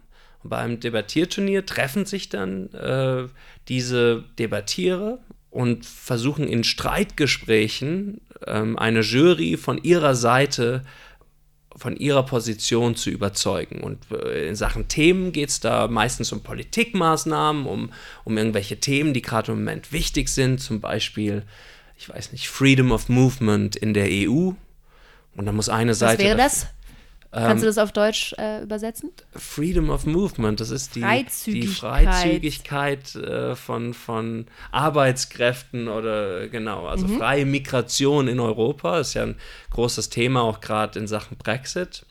Beim 0.48 0.80
Debattierturnier 0.80 1.66
treffen 1.66 2.06
sich 2.06 2.28
dann 2.28 2.72
äh, 2.72 3.28
diese 3.68 4.24
Debattiere 4.38 5.18
und 5.50 5.86
versuchen 5.86 6.48
in 6.48 6.64
Streitgesprächen 6.64 8.20
ähm, 8.46 8.78
eine 8.78 9.00
Jury 9.00 9.56
von 9.56 9.82
ihrer 9.82 10.14
Seite 10.14 10.82
von 11.76 11.96
ihrer 11.96 12.24
Position 12.24 12.96
zu 12.96 13.10
überzeugen. 13.10 13.82
Und 13.82 13.98
äh, 14.10 14.48
in 14.48 14.56
Sachen 14.56 14.88
Themen 14.88 15.32
geht 15.32 15.50
es 15.50 15.60
da 15.60 15.88
meistens 15.88 16.32
um 16.32 16.42
Politikmaßnahmen, 16.42 17.66
um, 17.66 17.92
um 18.24 18.38
irgendwelche 18.38 18.80
Themen, 18.80 19.12
die 19.12 19.22
gerade 19.22 19.52
im 19.52 19.58
Moment 19.58 19.92
wichtig 19.92 20.28
sind, 20.28 20.60
zum 20.60 20.80
Beispiel, 20.80 21.42
ich 21.98 22.08
weiß 22.08 22.32
nicht, 22.32 22.48
Freedom 22.48 22.92
of 22.92 23.08
Movement 23.08 23.76
in 23.76 23.94
der 23.94 24.08
EU. 24.08 24.52
Und 25.36 25.44
da 25.44 25.52
muss 25.52 25.68
eine 25.68 25.94
Seite. 25.94 26.18
Was 26.18 26.24
wäre 26.24 26.38
das? 26.38 26.66
Kannst 27.36 27.62
du 27.62 27.66
ähm, 27.66 27.74
das 27.74 27.78
auf 27.78 27.92
Deutsch 27.92 28.34
äh, 28.38 28.62
übersetzen? 28.62 29.10
Freedom 29.34 29.90
of 29.90 30.06
Movement, 30.06 30.58
das 30.58 30.70
ist 30.70 30.94
die 30.94 31.02
Freizügigkeit, 31.02 32.00
die 32.00 32.06
Freizügigkeit 32.06 33.14
äh, 33.14 33.54
von, 33.54 33.92
von 33.92 34.46
Arbeitskräften 34.72 35.88
oder 35.88 36.48
genau, 36.48 36.86
also 36.86 37.06
mhm. 37.06 37.18
freie 37.18 37.44
Migration 37.44 38.28
in 38.28 38.40
Europa 38.40 39.00
ist 39.00 39.12
ja 39.14 39.24
ein 39.24 39.36
großes 39.70 40.08
Thema, 40.08 40.42
auch 40.42 40.60
gerade 40.60 40.98
in 40.98 41.06
Sachen 41.06 41.36
Brexit. 41.36 42.06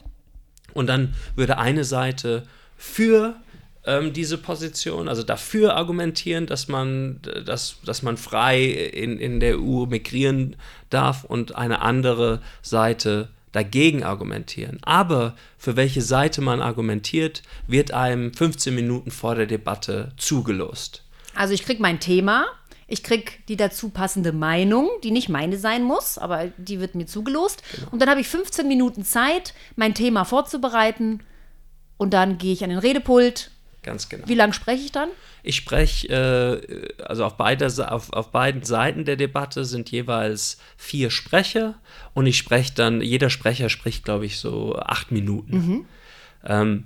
Und 0.73 0.87
dann 0.87 1.15
würde 1.35 1.57
eine 1.57 1.85
Seite 1.85 2.43
für 2.77 3.35
ähm, 3.85 4.13
diese 4.13 4.37
Position, 4.37 5.07
also 5.07 5.23
dafür 5.23 5.75
argumentieren, 5.75 6.45
dass 6.45 6.67
man, 6.67 7.19
dass, 7.45 7.77
dass 7.83 8.03
man 8.03 8.17
frei 8.17 8.63
in, 8.63 9.17
in 9.17 9.39
der 9.39 9.59
EU 9.59 9.87
migrieren 9.87 10.55
darf 10.91 11.23
und 11.23 11.55
eine 11.55 11.81
andere 11.81 12.41
Seite 12.61 13.29
dagegen 13.55 14.03
argumentieren. 14.03 14.79
Aber 14.81 15.35
für 15.57 15.75
welche 15.75 16.01
Seite 16.01 16.41
man 16.41 16.61
argumentiert, 16.61 17.41
wird 17.67 17.91
einem 17.91 18.33
15 18.33 18.75
Minuten 18.75 19.11
vor 19.11 19.35
der 19.35 19.45
Debatte 19.45 20.11
zugelost. 20.17 21.03
Also 21.33 21.53
ich 21.53 21.63
kriege 21.63 21.81
mein 21.81 21.99
Thema, 21.99 22.45
ich 22.87 23.01
kriege 23.01 23.31
die 23.47 23.55
dazu 23.55 23.89
passende 23.89 24.31
Meinung, 24.31 24.89
die 25.03 25.11
nicht 25.11 25.29
meine 25.29 25.57
sein 25.57 25.83
muss, 25.83 26.17
aber 26.17 26.51
die 26.57 26.79
wird 26.79 26.95
mir 26.95 27.07
zugelost. 27.07 27.63
Genau. 27.75 27.87
Und 27.91 28.01
dann 28.01 28.09
habe 28.09 28.21
ich 28.21 28.27
15 28.27 28.67
Minuten 28.67 29.03
Zeit, 29.03 29.53
mein 29.75 29.95
Thema 29.95 30.23
vorzubereiten. 30.25 31.21
Und 31.97 32.13
dann 32.13 32.37
gehe 32.37 32.53
ich 32.53 32.63
an 32.63 32.69
den 32.69 32.79
Redepult. 32.79 33.51
Ganz 33.85 34.09
genau. 34.09 34.27
Wie 34.27 34.33
lange 34.33 34.53
spreche 34.53 34.83
ich 34.83 34.91
dann? 34.91 35.09
Ich 35.43 35.57
spreche, 35.57 36.07
äh, 36.09 37.03
also 37.03 37.23
auf, 37.23 37.37
beider, 37.37 37.91
auf, 37.91 38.11
auf 38.11 38.31
beiden 38.31 38.63
Seiten 38.63 39.05
der 39.05 39.15
Debatte 39.15 39.63
sind 39.63 39.91
jeweils 39.91 40.57
vier 40.75 41.11
Sprecher 41.11 41.75
und 42.15 42.25
ich 42.25 42.35
spreche 42.35 42.73
dann, 42.73 42.99
jeder 42.99 43.29
Sprecher 43.29 43.69
spricht, 43.69 44.03
glaube 44.03 44.25
ich, 44.25 44.39
so 44.39 44.75
acht 44.75 45.11
Minuten. 45.11 45.55
Mhm. 45.55 45.85
Ähm, 46.45 46.83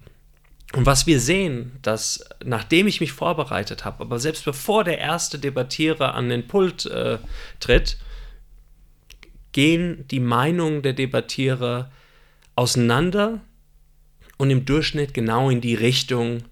und 0.74 0.86
was 0.86 1.08
wir 1.08 1.22
sehen, 1.22 1.72
dass 1.82 2.26
nachdem 2.44 2.88
ich 2.88 3.00
mich 3.00 3.14
vorbereitet 3.14 3.86
habe, 3.86 4.02
aber 4.02 4.20
selbst 4.20 4.44
bevor 4.44 4.84
der 4.84 5.00
erste 5.00 5.40
Debattierer 5.40 6.14
an 6.14 6.28
den 6.28 6.48
Pult 6.48 6.86
äh, 6.86 7.18
tritt, 7.62 7.98
gehen 9.54 10.06
die 10.12 10.20
Meinungen 10.20 10.82
der 10.82 10.94
Debattierer 10.94 11.90
auseinander 12.58 13.40
und 14.38 14.50
im 14.50 14.66
Durchschnitt 14.66 15.14
genau 15.14 15.50
in 15.50 15.62
die 15.62 15.76
Richtung, 15.76 16.44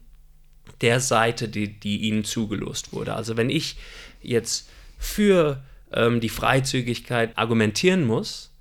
der 0.81 0.99
Seite, 0.99 1.47
die, 1.49 1.79
die 1.79 1.97
ihnen 1.97 2.23
zugelost 2.23 2.93
wurde. 2.93 3.13
Also 3.13 3.37
wenn 3.37 3.49
ich 3.49 3.77
jetzt 4.21 4.69
für 4.97 5.63
ähm, 5.91 6.19
die 6.19 6.29
Freizügigkeit 6.29 7.37
argumentieren 7.37 8.05
muss, 8.05 8.51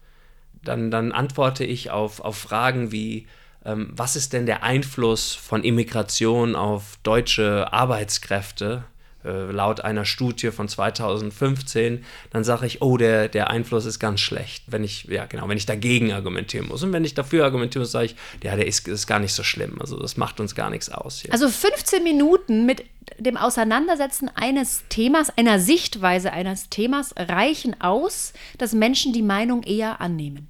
dann, 0.63 0.91
dann 0.91 1.13
antworte 1.13 1.65
ich 1.65 1.91
auf, 1.91 2.21
auf 2.21 2.37
Fragen 2.37 2.93
wie, 2.93 3.27
ähm, 3.65 3.91
was 3.93 4.17
ist 4.17 4.33
denn 4.33 4.47
der 4.47 4.63
Einfluss 4.63 5.35
von 5.35 5.65
Immigration 5.65 6.57
auf 6.57 6.99
deutsche 7.03 7.73
Arbeitskräfte? 7.73 8.85
Äh, 9.27 9.51
laut 9.51 9.81
einer 9.81 10.05
Studie 10.05 10.53
von 10.53 10.69
2015, 10.69 12.05
dann 12.31 12.45
sage 12.45 12.67
ich, 12.67 12.81
oh, 12.81 12.97
der, 12.97 13.29
der 13.29 13.51
Einfluss 13.51 13.85
ist 13.85 13.99
ganz 13.99 14.21
schlecht, 14.21 14.65
wenn 14.69 14.85
ich, 14.85 15.05
ja 15.05 15.27
genau, 15.27 15.49
wenn 15.49 15.57
ich 15.57 15.67
dagegen 15.67 16.13
argumentieren 16.13 16.69
muss. 16.69 16.85
Und 16.85 16.93
wenn 16.93 17.05
ich 17.05 17.15
dafür 17.15 17.45
argumentieren 17.45 17.83
muss, 17.83 17.91
sage 17.91 18.07
ich, 18.07 18.17
ja, 18.45 18.55
der 18.55 18.67
ist, 18.67 18.87
ist 18.87 19.09
gar 19.09 19.19
nicht 19.19 19.33
so 19.33 19.43
schlimm. 19.43 19.81
Also 19.81 19.99
das 19.99 20.17
macht 20.17 20.39
uns 20.39 20.55
gar 20.55 20.71
nichts 20.71 20.91
aus. 20.91 21.21
Hier. 21.23 21.33
Also 21.33 21.49
15 21.49 22.05
Minuten 22.05 22.67
mit 22.67 22.85
dem 23.19 23.37
Auseinandersetzen 23.37 24.31
eines 24.35 24.85
Themas, 24.91 25.37
einer 25.37 25.59
Sichtweise 25.59 26.33
eines 26.33 26.69
Themas 26.69 27.13
reichen 27.17 27.81
aus, 27.81 28.33
dass 28.59 28.75
Menschen 28.75 29.13
die 29.13 29.23
Meinung 29.23 29.65
eher 29.65 30.01
annehmen. 30.01 30.49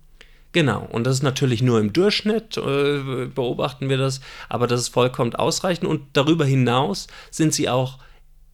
Genau, 0.52 0.88
und 0.90 1.04
das 1.06 1.16
ist 1.16 1.23
natürlich 1.23 1.62
nur 1.62 1.80
im 1.80 1.92
Durchschnitt, 1.92 2.56
äh, 2.56 3.26
beobachten 3.26 3.88
wir 3.88 3.99
das, 3.99 4.21
aber 4.49 4.66
das 4.66 4.80
ist 4.80 4.88
vollkommen 4.88 5.35
ausreichend 5.35 5.88
und 5.88 6.02
darüber 6.14 6.47
hinaus 6.47 7.09
sind 7.30 7.52
sie 7.52 7.68
auch 7.68 7.99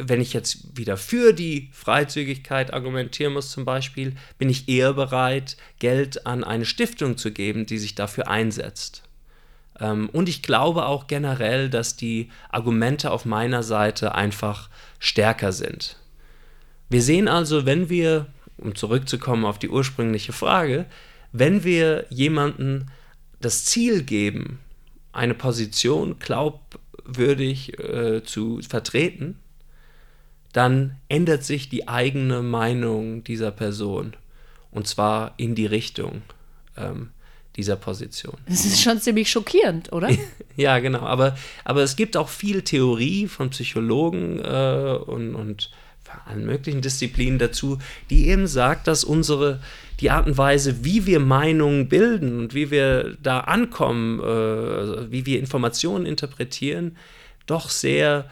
wenn 0.09 0.21
ich 0.21 0.32
jetzt 0.32 0.76
wieder 0.76 0.97
für 0.97 1.32
die 1.32 1.71
Freizügigkeit 1.73 2.73
argumentieren 2.73 3.32
muss 3.32 3.50
zum 3.50 3.64
Beispiel, 3.64 4.14
bin 4.38 4.49
ich 4.49 4.68
eher 4.68 4.92
bereit, 4.94 5.56
Geld 5.78 6.26
an 6.26 6.44
eine 6.44 6.64
Stiftung 6.64 7.16
zu 7.16 7.32
geben, 7.32 7.66
die 7.66 7.78
sich 7.78 7.94
dafür 7.94 8.28
einsetzt. 8.28 9.02
Ähm, 9.80 10.09
und 10.11 10.28
ich 10.28 10.42
glaube 10.42 10.87
auch 10.87 11.06
generell, 11.06 11.71
dass 11.71 11.97
die 11.97 12.30
Argumente 12.50 13.11
auf 13.11 13.25
meiner 13.25 13.62
Seite 13.62 14.14
einfach 14.14 14.68
stärker 14.99 15.52
sind. 15.52 15.97
Wir 16.88 17.02
sehen 17.02 17.28
also, 17.28 17.64
wenn 17.64 17.88
wir, 17.88 18.26
um 18.59 18.75
zurückzukommen 18.75 19.44
auf 19.44 19.59
die 19.59 19.71
ursprüngliche 19.71 20.32
Frage, 20.32 20.87
wenn 21.32 21.64
wir 21.64 22.06
jemanden 22.11 22.90
das 23.40 23.64
Ziel 23.64 24.02
geben, 24.02 24.59
eine 25.12 25.35
Position 25.35 26.18
glaubwürdig 26.18 27.78
äh, 27.78 28.23
zu 28.23 28.61
vertreten, 28.62 29.38
dann 30.52 30.97
ändert 31.09 31.44
sich 31.44 31.68
die 31.68 31.88
eigene 31.88 32.42
Meinung 32.42 33.25
dieser 33.25 33.50
Person. 33.50 34.14
Und 34.71 34.87
zwar 34.87 35.35
in 35.37 35.54
die 35.54 35.66
Richtung 35.66 36.23
ähm, 36.76 37.11
dieser 37.56 37.76
Position. 37.76 38.37
Das 38.49 38.64
ist 38.64 38.82
schon 38.82 39.00
ziemlich 39.00 39.30
schockierend, 39.30 39.92
oder? 39.92 40.09
ja, 40.56 40.78
genau. 40.78 41.00
Aber, 41.00 41.37
aber 41.64 41.82
es 41.82 41.97
gibt 41.97 42.16
auch 42.16 42.28
viel 42.28 42.62
Theorie 42.62 43.28
von 43.28 43.50
Psychologen 43.50 44.38
äh, 44.40 44.99
und, 45.06 45.35
und 45.35 45.71
allen 46.26 46.44
möglichen 46.44 46.82
Disziplinen 46.82 47.38
dazu, 47.38 47.78
die 48.11 48.28
eben 48.28 48.47
sagt, 48.47 48.87
dass 48.87 49.04
unsere 49.04 49.61
die 50.00 50.11
Art 50.11 50.26
und 50.26 50.37
Weise, 50.37 50.85
wie 50.85 51.06
wir 51.06 51.21
Meinungen 51.21 51.88
bilden 51.88 52.38
und 52.38 52.54
wie 52.54 52.71
wir 52.71 53.16
da 53.23 53.40
ankommen, 53.40 54.21
äh, 54.21 55.11
wie 55.11 55.26
wir 55.26 55.38
Informationen 55.38 56.06
interpretieren, 56.06 56.97
doch 57.47 57.71
sehr 57.71 58.28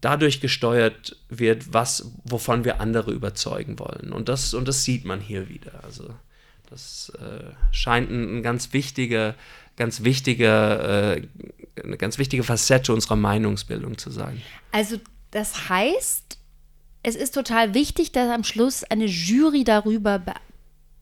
dadurch 0.00 0.40
gesteuert 0.40 1.16
wird, 1.28 1.72
was, 1.72 2.12
wovon 2.24 2.64
wir 2.64 2.80
andere 2.80 3.12
überzeugen 3.12 3.78
wollen. 3.78 4.12
Und 4.12 4.28
das, 4.28 4.54
und 4.54 4.66
das 4.66 4.84
sieht 4.84 5.04
man 5.04 5.20
hier 5.20 5.48
wieder. 5.48 5.84
Also 5.84 6.14
das 6.68 7.12
äh, 7.18 7.50
scheint 7.72 8.10
ein, 8.10 8.38
ein, 8.38 8.42
ganz 8.42 8.72
wichtiger, 8.72 9.34
ganz 9.76 10.02
wichtiger, 10.02 11.16
äh, 11.16 11.22
eine 11.82 11.96
ganz 11.96 12.18
wichtige 12.18 12.42
Facette 12.42 12.92
unserer 12.92 13.16
Meinungsbildung 13.16 13.98
zu 13.98 14.10
sein. 14.10 14.40
Also 14.72 14.96
das 15.30 15.68
heißt, 15.68 16.38
es 17.02 17.16
ist 17.16 17.34
total 17.34 17.74
wichtig, 17.74 18.12
dass 18.12 18.30
am 18.30 18.44
Schluss 18.44 18.84
eine 18.84 19.06
Jury 19.06 19.64
darüber 19.64 20.18
be 20.18 20.34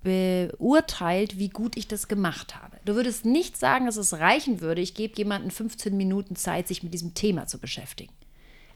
beurteilt, 0.01 1.39
wie 1.39 1.49
gut 1.49 1.77
ich 1.77 1.89
das 1.89 2.07
gemacht 2.07 2.55
habe. 2.55 2.79
Du 2.85 2.95
würdest 2.95 3.25
nicht 3.25 3.59
sagen, 3.59 3.87
dass 3.87 3.97
es 3.97 4.15
reichen 4.15 4.61
würde, 4.61 4.81
ich 4.81 4.95
gebe 4.95 5.17
jemandem 5.17 5.51
15 5.51 5.95
Minuten 5.97 6.37
Zeit, 6.37 6.69
sich 6.69 6.85
mit 6.85 6.95
diesem 6.95 7.15
Thema 7.15 7.49
zu 7.49 7.59
beschäftigen. 7.59 8.13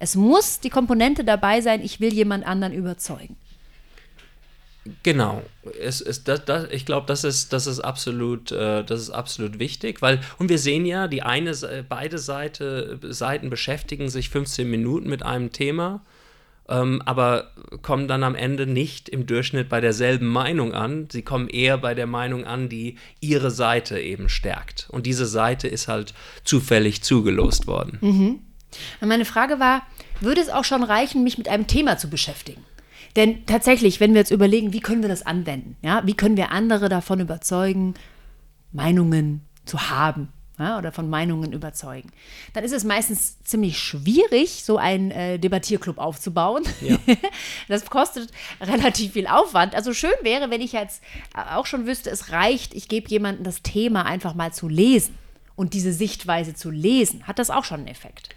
Es 0.02 0.16
muss 0.16 0.59
die 0.59 0.68
Komponente 0.68 1.23
dabei 1.23 1.61
sein, 1.61 1.80
ich 1.80 2.00
will 2.00 2.12
jemand 2.12 2.44
anderen 2.44 2.73
überzeugen. 2.73 3.37
Genau. 5.04 5.42
Es, 5.80 6.00
es, 6.00 6.25
das, 6.25 6.44
das, 6.44 6.73
ich 6.73 6.87
glaube, 6.87 7.06
das 7.06 7.23
ist, 7.23 7.52
das, 7.52 7.68
ist 7.68 7.78
absolut, 7.78 8.50
äh, 8.50 8.82
das 8.82 9.00
ist 9.00 9.11
absolut 9.11 9.61
wichtig, 9.61 10.02
weil, 10.02 10.21
und 10.38 10.49
wir 10.49 10.59
sehen 10.59 10.87
ja, 10.87 11.06
die 11.06 11.23
eine, 11.23 11.54
beide 11.88 12.18
Seite, 12.18 12.99
Seiten 13.00 13.49
beschäftigen 13.49 14.09
sich 14.09 14.28
15 14.28 14.68
Minuten 14.68 15.09
mit 15.09 15.23
einem 15.23 15.52
Thema, 15.52 16.02
ähm, 16.68 17.00
aber 17.04 17.52
kommen 17.82 18.09
dann 18.09 18.25
am 18.25 18.35
Ende 18.35 18.66
nicht 18.66 19.09
im 19.09 19.26
Durchschnitt 19.26 19.68
bei 19.68 19.80
derselben 19.80 20.26
Meinung 20.26 20.75
an. 20.75 21.06
Sie 21.12 21.23
kommen 21.23 21.47
eher 21.47 21.78
bei 21.78 21.94
der 21.94 22.09
Meinung 22.09 22.44
an, 22.44 22.68
die 22.68 22.97
ihre 23.21 23.52
Seite 23.52 24.00
eben 24.00 24.28
stärkt. 24.28 24.88
Und 24.90 25.06
diese 25.06 25.26
Seite 25.26 25.68
ist 25.68 25.87
halt 25.87 26.12
zufällig 26.42 27.04
zugelost 27.04 27.68
worden. 27.68 27.99
Mhm. 28.00 28.40
Und 29.00 29.09
meine 29.09 29.25
Frage 29.25 29.61
war, 29.61 29.83
würde 30.21 30.41
es 30.41 30.49
auch 30.49 30.64
schon 30.64 30.83
reichen, 30.83 31.25
mich 31.25 31.38
mit 31.38 31.49
einem 31.49 31.67
Thema 31.67 31.99
zu 31.99 32.09
beschäftigen? 32.09 32.64
Denn 33.17 33.45
tatsächlich, 33.47 34.00
wenn 34.00 34.14
wir 34.14 34.21
jetzt 34.21 34.31
überlegen, 34.31 34.73
wie 34.73 34.81
können 34.81 35.02
wir 35.02 35.09
das 35.09 35.26
anwenden? 35.26 35.76
Ja, 35.83 36.02
wie 36.07 36.14
können 36.14 36.37
wir 36.37 36.50
andere 36.50 36.88
davon 36.88 37.21
überzeugen, 37.21 37.95
Meinungen 38.73 39.43
zu 39.67 39.91
haben? 39.91 40.29
Ja, 40.59 40.79
oder 40.79 40.93
von 40.93 41.09
Meinungen 41.09 41.52
überzeugen. 41.52 42.11
Dann 42.52 42.62
ist 42.62 42.73
es 42.73 42.85
meistens 42.85 43.43
ziemlich 43.43 43.79
schwierig, 43.79 44.62
so 44.64 44.76
einen 44.76 45.11
äh, 45.11 45.38
Debattierclub 45.38 45.99
aufzubauen. 45.99 46.62
Ja. 46.81 46.99
das 47.69 47.87
kostet 47.87 48.31
relativ 48.61 49.14
viel 49.14 49.26
Aufwand. 49.26 49.75
Also 49.75 49.95
schön 49.95 50.12
wäre, 50.23 50.50
wenn 50.50 50.61
ich 50.61 50.73
jetzt 50.73 51.02
auch 51.35 51.67
schon 51.67 51.87
wüsste, 51.87 52.11
es 52.11 52.31
reicht, 52.33 52.75
ich 52.75 52.88
gebe 52.88 53.09
jemandem 53.09 53.45
das 53.45 53.62
Thema 53.62 54.05
einfach 54.05 54.35
mal 54.35 54.52
zu 54.52 54.69
lesen 54.69 55.17
und 55.57 55.75
diese 55.75 55.93
Sichtweise 55.93 56.55
zu 56.55 56.71
lesen. 56.71 57.26
Hat 57.26 57.38
das 57.38 57.50
auch 57.50 57.64
schon 57.64 57.81
einen 57.81 57.88
Effekt? 57.88 58.37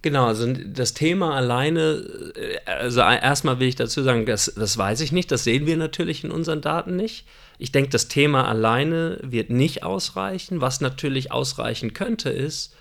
Genau, 0.00 0.26
also 0.26 0.52
das 0.52 0.94
Thema 0.94 1.34
alleine, 1.34 2.32
äh, 2.36 2.58
also 2.70 3.00
erstmal 3.00 3.58
will 3.58 3.68
ich 3.68 3.74
dazu 3.74 4.02
sagen, 4.02 4.26
das, 4.26 4.52
das 4.54 4.78
weiß 4.78 5.00
ich 5.00 5.10
nicht, 5.10 5.30
das 5.32 5.44
sehen 5.44 5.66
wir 5.66 5.76
natürlich 5.76 6.22
in 6.22 6.30
unseren 6.30 6.60
Daten 6.60 6.94
nicht. 6.94 7.26
Ich 7.58 7.72
denke, 7.72 7.90
das 7.90 8.06
Thema 8.06 8.46
alleine 8.46 9.18
wird 9.22 9.50
nicht 9.50 9.82
ausreichen. 9.82 10.60
Was 10.60 10.80
natürlich 10.80 11.32
ausreichen 11.32 11.94
könnte, 11.94 12.30
ist, 12.30 12.74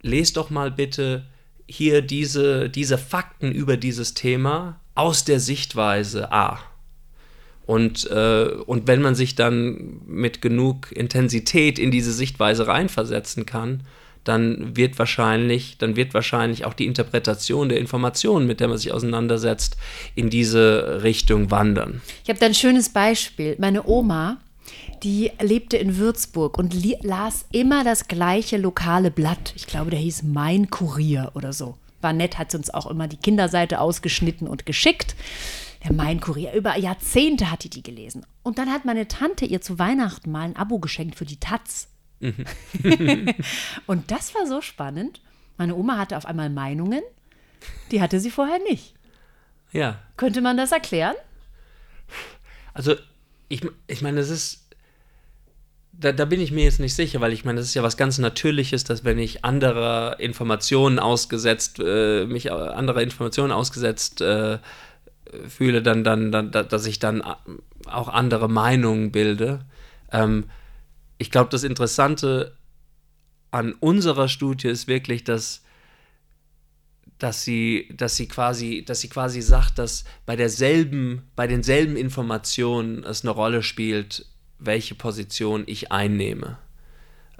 lest 0.00 0.38
doch 0.38 0.48
mal 0.48 0.70
bitte 0.70 1.26
hier 1.66 2.00
diese, 2.00 2.70
diese 2.70 2.96
Fakten 2.96 3.52
über 3.52 3.76
dieses 3.76 4.14
Thema 4.14 4.80
aus 4.94 5.24
der 5.24 5.40
Sichtweise 5.40 6.32
A. 6.32 6.58
Und, 7.66 8.10
äh, 8.10 8.48
und 8.64 8.86
wenn 8.86 9.02
man 9.02 9.14
sich 9.14 9.34
dann 9.34 10.00
mit 10.06 10.40
genug 10.40 10.90
Intensität 10.92 11.78
in 11.78 11.90
diese 11.90 12.14
Sichtweise 12.14 12.66
reinversetzen 12.66 13.44
kann, 13.44 13.82
dann 14.28 14.76
wird 14.76 14.98
wahrscheinlich, 14.98 15.78
dann 15.78 15.96
wird 15.96 16.12
wahrscheinlich 16.12 16.64
auch 16.64 16.74
die 16.74 16.86
Interpretation 16.86 17.68
der 17.68 17.78
Informationen, 17.78 18.46
mit 18.46 18.60
der 18.60 18.68
man 18.68 18.76
sich 18.76 18.92
auseinandersetzt, 18.92 19.78
in 20.14 20.28
diese 20.28 21.02
Richtung 21.02 21.50
wandern. 21.50 22.02
Ich 22.22 22.28
habe 22.28 22.38
da 22.38 22.46
ein 22.46 22.54
schönes 22.54 22.90
Beispiel. 22.90 23.56
Meine 23.58 23.88
Oma, 23.88 24.36
die 25.02 25.30
lebte 25.40 25.78
in 25.78 25.96
Würzburg 25.96 26.58
und 26.58 26.74
las 27.02 27.46
immer 27.52 27.84
das 27.84 28.06
gleiche 28.08 28.58
lokale 28.58 29.10
Blatt. 29.10 29.54
Ich 29.56 29.66
glaube, 29.66 29.90
der 29.90 30.00
hieß 30.00 30.24
Mein 30.24 30.68
Kurier 30.68 31.32
oder 31.34 31.52
so. 31.54 31.76
War 32.00 32.12
nett, 32.12 32.38
hat 32.38 32.50
sie 32.50 32.58
uns 32.58 32.70
auch 32.70 32.86
immer 32.86 33.08
die 33.08 33.16
Kinderseite 33.16 33.80
ausgeschnitten 33.80 34.46
und 34.46 34.66
geschickt. 34.66 35.16
Der 35.84 35.92
Mein 35.92 36.20
Kurier. 36.20 36.52
Über 36.52 36.76
Jahrzehnte 36.76 37.50
hat 37.50 37.64
die 37.64 37.70
die 37.70 37.82
gelesen. 37.82 38.26
Und 38.42 38.58
dann 38.58 38.70
hat 38.70 38.84
meine 38.84 39.08
Tante 39.08 39.46
ihr 39.46 39.60
zu 39.60 39.78
Weihnachten 39.78 40.30
mal 40.30 40.42
ein 40.42 40.56
Abo 40.56 40.80
geschenkt 40.80 41.16
für 41.16 41.24
die 41.24 41.40
Taz. 41.40 41.88
und 43.86 44.10
das 44.10 44.34
war 44.34 44.46
so 44.46 44.60
spannend. 44.60 45.20
Meine 45.56 45.74
Oma 45.74 45.98
hatte 45.98 46.16
auf 46.16 46.26
einmal 46.26 46.50
Meinungen, 46.50 47.02
die 47.90 48.00
hatte 48.00 48.20
sie 48.20 48.30
vorher 48.30 48.58
nicht. 48.68 48.94
Ja. 49.72 49.98
Könnte 50.16 50.40
man 50.40 50.56
das 50.56 50.72
erklären? 50.72 51.14
Also, 52.74 52.94
ich, 53.48 53.66
ich 53.86 54.02
meine, 54.02 54.18
das 54.18 54.30
ist. 54.30 54.64
Da, 55.92 56.12
da, 56.12 56.26
bin 56.26 56.40
ich 56.40 56.52
mir 56.52 56.62
jetzt 56.62 56.78
nicht 56.78 56.94
sicher, 56.94 57.20
weil 57.20 57.32
ich 57.32 57.44
meine, 57.44 57.58
das 57.58 57.66
ist 57.66 57.74
ja 57.74 57.82
was 57.82 57.96
ganz 57.96 58.18
Natürliches, 58.18 58.84
dass 58.84 59.04
wenn 59.04 59.18
ich 59.18 59.44
anderer 59.44 60.20
Informationen 60.20 61.00
ausgesetzt, 61.00 61.80
äh, 61.84 62.24
mich 62.24 62.52
anderer 62.52 63.02
Informationen 63.02 63.50
ausgesetzt 63.50 64.20
äh, 64.20 64.58
fühle, 65.48 65.82
dann, 65.82 66.04
dann, 66.04 66.30
dann, 66.30 66.52
dass 66.52 66.86
ich 66.86 67.00
dann 67.00 67.20
auch 67.20 68.08
andere 68.08 68.48
Meinungen 68.48 69.10
bilde. 69.10 69.64
Ähm, 70.12 70.44
ich 71.18 71.30
glaube, 71.30 71.50
das 71.50 71.64
Interessante 71.64 72.56
an 73.50 73.74
unserer 73.74 74.28
Studie 74.28 74.68
ist 74.68 74.86
wirklich, 74.86 75.24
dass, 75.24 75.62
dass, 77.18 77.42
sie, 77.44 77.88
dass, 77.94 78.16
sie 78.16 78.28
quasi, 78.28 78.84
dass 78.84 79.00
sie 79.00 79.08
quasi 79.08 79.40
sagt, 79.40 79.78
dass 79.78 80.04
bei 80.26 80.36
derselben, 80.36 81.22
bei 81.34 81.46
denselben 81.46 81.96
Informationen 81.96 83.04
es 83.04 83.22
eine 83.22 83.30
Rolle 83.30 83.62
spielt, 83.62 84.26
welche 84.58 84.94
Position 84.94 85.64
ich 85.66 85.92
einnehme. 85.92 86.58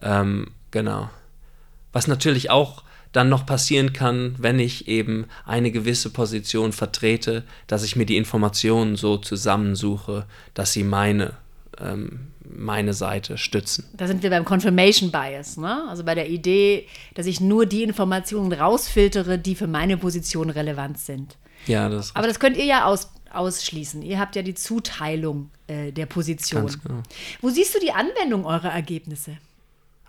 Ähm, 0.00 0.52
genau. 0.70 1.10
Was 1.92 2.06
natürlich 2.06 2.50
auch 2.50 2.84
dann 3.12 3.28
noch 3.28 3.46
passieren 3.46 3.92
kann, 3.92 4.34
wenn 4.38 4.58
ich 4.58 4.86
eben 4.86 5.26
eine 5.46 5.70
gewisse 5.70 6.10
Position 6.10 6.72
vertrete, 6.72 7.44
dass 7.66 7.82
ich 7.82 7.96
mir 7.96 8.06
die 8.06 8.16
Informationen 8.16 8.96
so 8.96 9.16
zusammensuche, 9.16 10.26
dass 10.54 10.72
sie 10.72 10.84
meine 10.84 11.34
ähm, 11.78 12.28
meine 12.50 12.94
Seite 12.94 13.38
stützen. 13.38 13.84
Da 13.94 14.06
sind 14.06 14.22
wir 14.22 14.30
beim 14.30 14.44
Confirmation 14.44 15.10
Bias, 15.10 15.56
ne? 15.56 15.84
also 15.88 16.04
bei 16.04 16.14
der 16.14 16.28
Idee, 16.28 16.86
dass 17.14 17.26
ich 17.26 17.40
nur 17.40 17.66
die 17.66 17.82
Informationen 17.82 18.52
rausfiltere, 18.52 19.38
die 19.38 19.54
für 19.54 19.66
meine 19.66 19.96
Position 19.96 20.50
relevant 20.50 20.98
sind. 20.98 21.36
Ja, 21.66 21.88
das. 21.88 22.14
Aber 22.14 22.26
das 22.26 22.40
könnt 22.40 22.56
ihr 22.56 22.64
ja 22.64 22.84
aus, 22.84 23.10
ausschließen. 23.30 24.02
Ihr 24.02 24.18
habt 24.18 24.36
ja 24.36 24.42
die 24.42 24.54
Zuteilung 24.54 25.50
äh, 25.66 25.92
der 25.92 26.06
Position. 26.06 26.62
Ganz 26.62 26.82
genau. 26.82 27.02
Wo 27.40 27.50
siehst 27.50 27.74
du 27.74 27.80
die 27.80 27.92
Anwendung 27.92 28.44
eurer 28.44 28.70
Ergebnisse? 28.70 29.36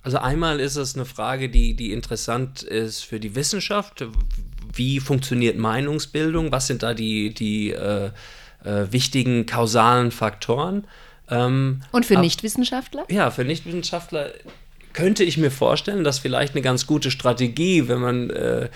Also 0.01 0.17
einmal 0.19 0.59
ist 0.59 0.77
es 0.77 0.95
eine 0.95 1.05
Frage, 1.05 1.49
die, 1.49 1.73
die 1.73 1.91
interessant 1.91 2.63
ist 2.63 3.03
für 3.03 3.19
die 3.19 3.35
Wissenschaft. 3.35 4.05
Wie 4.73 4.99
funktioniert 4.99 5.57
Meinungsbildung? 5.57 6.51
Was 6.51 6.67
sind 6.67 6.83
da 6.83 6.93
die, 6.93 7.33
die 7.33 7.71
äh, 7.71 8.11
äh, 8.63 8.91
wichtigen 8.91 9.45
kausalen 9.45 10.11
Faktoren? 10.11 10.87
Ähm, 11.29 11.81
Und 11.91 12.05
für 12.05 12.17
Nichtwissenschaftler? 12.17 13.05
Ja, 13.09 13.31
für 13.31 13.45
Nichtwissenschaftler 13.45 14.31
könnte 14.93 15.23
ich 15.23 15.37
mir 15.37 15.51
vorstellen, 15.51 16.03
dass 16.03 16.19
vielleicht 16.19 16.55
eine 16.55 16.61
ganz 16.61 16.87
gute 16.87 17.11
Strategie, 17.11 17.87
wenn 17.87 17.99
man 17.99 18.29
äh, 18.29 18.69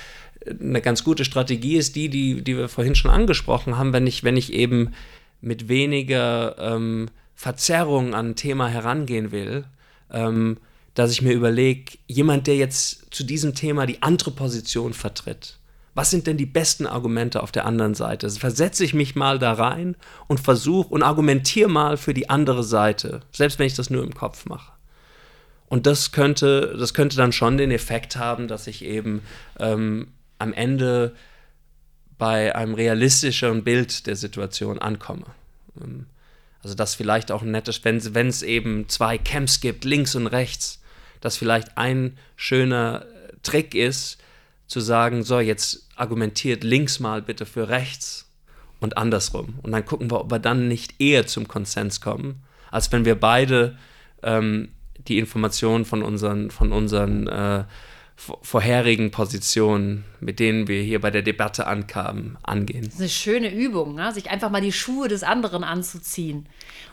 eine 0.48 0.82
ganz 0.82 1.04
gute 1.04 1.26
Strategie 1.26 1.78
ist, 1.78 1.96
die, 1.96 2.10
die, 2.10 2.42
die 2.42 2.58
wir 2.58 2.70
vorhin 2.70 2.96
schon 2.96 3.12
angesprochen 3.12 3.78
haben, 3.78 3.94
wenn 3.94 4.08
ich, 4.08 4.24
wenn 4.24 4.38
ich 4.38 4.54
eben 4.54 4.94
mit 5.42 5.68
weniger 5.68 6.56
ähm, 6.60 7.10
Verzerrung 7.36 8.14
an 8.14 8.30
ein 8.30 8.36
Thema 8.36 8.68
herangehen 8.68 9.32
will, 9.32 9.66
ähm, 10.12 10.58
dass 10.94 11.12
ich 11.12 11.22
mir 11.22 11.34
überlege, 11.34 11.94
jemand, 12.08 12.48
der 12.48 12.56
jetzt 12.56 13.14
zu 13.14 13.24
diesem 13.24 13.56
Thema 13.56 13.86
die 13.86 14.02
andere 14.02 14.32
Position 14.32 14.94
vertritt, 14.94 15.58
was 15.96 16.10
sind 16.10 16.26
denn 16.26 16.38
die 16.38 16.46
besten 16.46 16.88
Argumente 16.88 17.44
auf 17.44 17.52
der 17.52 17.66
anderen 17.66 17.94
Seite? 17.94 18.30
Versetze 18.30 18.84
ich 18.84 18.94
mich 18.94 19.16
mal 19.16 19.38
da 19.38 19.54
rein 19.54 19.96
und 20.28 20.40
versuche 20.40 20.90
und 20.90 21.04
argumentiere 21.04 21.70
mal 21.70 21.98
für 21.98 22.14
die 22.14 22.30
andere 22.30 22.64
Seite, 22.64 23.22
selbst 23.32 23.60
wenn 23.60 23.68
ich 23.68 23.76
das 23.76 23.90
nur 23.90 24.04
im 24.04 24.16
Kopf 24.16 24.46
mache. 24.46 24.72
Und 25.68 25.86
das 25.86 26.12
könnte, 26.12 26.76
das 26.78 26.94
könnte 26.94 27.18
dann 27.18 27.32
schon 27.32 27.58
den 27.58 27.72
Effekt 27.72 28.16
haben, 28.16 28.48
dass 28.48 28.68
ich 28.68 28.84
eben 28.84 29.22
ähm, 29.60 30.10
am 30.40 30.54
Ende 30.54 31.16
bei 32.18 32.56
einem 32.56 32.74
realistischeren 32.74 33.64
Bild 33.64 34.08
der 34.08 34.16
Situation 34.16 34.80
ankomme. 34.80 35.26
Ähm, 35.82 36.08
also 36.62 36.76
dass 36.76 36.96
vielleicht 36.96 37.32
auch 37.32 37.42
ein 37.42 37.52
nettes, 37.52 37.84
wenn 37.84 38.28
es 38.28 38.42
eben 38.42 38.88
zwei 38.88 39.18
Camps 39.18 39.60
gibt, 39.60 39.84
links 39.84 40.16
und 40.16 40.28
rechts, 40.28 40.82
dass 41.22 41.38
vielleicht 41.38 41.78
ein 41.78 42.18
schöner 42.36 43.06
Trick 43.44 43.76
ist, 43.76 44.18
zu 44.74 44.80
sagen, 44.80 45.24
so, 45.24 45.40
jetzt 45.40 45.88
argumentiert 45.96 46.64
links 46.64 47.00
mal 47.00 47.22
bitte 47.22 47.46
für 47.46 47.70
rechts 47.70 48.32
und 48.80 48.98
andersrum. 48.98 49.60
Und 49.62 49.72
dann 49.72 49.86
gucken 49.86 50.10
wir, 50.10 50.20
ob 50.20 50.32
wir 50.32 50.40
dann 50.40 50.68
nicht 50.68 51.00
eher 51.00 51.28
zum 51.28 51.48
Konsens 51.48 52.02
kommen, 52.02 52.44
als 52.72 52.92
wenn 52.92 53.06
wir 53.06 53.14
beide 53.20 53.78
ähm, 54.24 54.70
die 55.08 55.20
Informationen 55.20 55.86
von 55.86 56.02
unseren, 56.02 56.50
von 56.50 56.72
unseren 56.72 57.28
äh, 57.28 57.66
vorherigen 58.16 59.12
Positionen, 59.12 60.06
mit 60.20 60.40
denen 60.40 60.68
wir 60.68 60.82
hier 60.82 61.02
bei 61.02 61.12
der 61.12 61.22
Debatte 61.22 61.68
ankamen, 61.68 62.38
angehen. 62.42 62.86
Das 62.86 62.96
ist 62.96 63.00
eine 63.00 63.10
schöne 63.10 63.54
Übung, 63.54 63.94
ne? 63.94 64.12
sich 64.12 64.32
einfach 64.32 64.50
mal 64.50 64.62
die 64.62 64.72
Schuhe 64.72 65.08
des 65.08 65.22
anderen 65.22 65.64
anzuziehen 65.64 66.48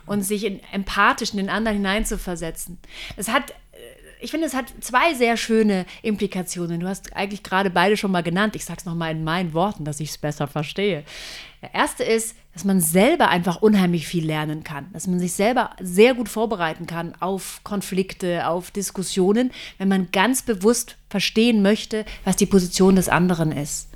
und 0.05 0.23
sich 0.23 0.45
in, 0.45 0.61
empathisch 0.73 1.31
in 1.31 1.39
den 1.39 1.49
anderen 1.49 1.79
hineinzuversetzen. 1.79 2.79
Es 3.17 3.29
hat 3.29 3.55
ich 4.21 4.31
finde, 4.31 4.47
es 4.47 4.55
hat 4.55 4.73
zwei 4.81 5.15
sehr 5.15 5.37
schöne 5.37 5.87
Implikationen. 6.03 6.81
Du 6.81 6.89
hast 6.89 7.15
eigentlich 7.17 7.43
gerade 7.43 7.71
beide 7.71 7.97
schon 7.97 8.11
mal 8.11 8.23
genannt. 8.23 8.57
Ich 8.57 8.65
sage 8.65 8.79
es 8.81 8.87
nochmal 8.87 9.13
in 9.13 9.25
meinen 9.25 9.53
Worten, 9.55 9.85
dass 9.85 10.01
ich 10.01 10.11
es 10.11 10.19
besser 10.19 10.47
verstehe. 10.47 11.05
Der 11.63 11.75
erste 11.75 12.05
ist, 12.05 12.37
dass 12.55 12.65
man 12.65 12.81
selber 12.81 13.29
einfach 13.29 13.61
unheimlich 13.63 14.07
viel 14.07 14.27
lernen 14.27 14.65
kann, 14.65 14.91
dass 14.93 15.07
man 15.07 15.19
sich 15.19 15.33
selber 15.33 15.71
sehr 15.81 16.15
gut 16.15 16.29
vorbereiten 16.29 16.87
kann 16.87 17.15
auf 17.21 17.61
Konflikte, 17.65 18.47
auf 18.47 18.71
Diskussionen, 18.71 19.51
wenn 19.79 19.89
man 19.89 20.11
ganz 20.11 20.43
bewusst 20.43 20.97
verstehen 21.09 21.63
möchte, 21.63 22.05
was 22.25 22.37
die 22.37 22.47
Position 22.47 22.97
des 22.97 23.09
anderen 23.09 23.53
ist. 23.53 23.89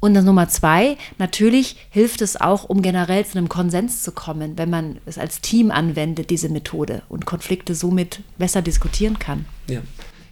Und 0.00 0.14
dann 0.14 0.24
Nummer 0.24 0.48
zwei, 0.48 0.96
natürlich 1.18 1.76
hilft 1.90 2.20
es 2.22 2.40
auch, 2.40 2.64
um 2.64 2.82
generell 2.82 3.24
zu 3.24 3.38
einem 3.38 3.48
Konsens 3.48 4.02
zu 4.02 4.12
kommen, 4.12 4.58
wenn 4.58 4.70
man 4.70 4.98
es 5.06 5.18
als 5.18 5.40
Team 5.40 5.70
anwendet, 5.70 6.30
diese 6.30 6.48
Methode 6.48 7.02
und 7.08 7.26
Konflikte 7.26 7.74
somit 7.74 8.20
besser 8.38 8.62
diskutieren 8.62 9.18
kann. 9.18 9.46
Ja. 9.68 9.80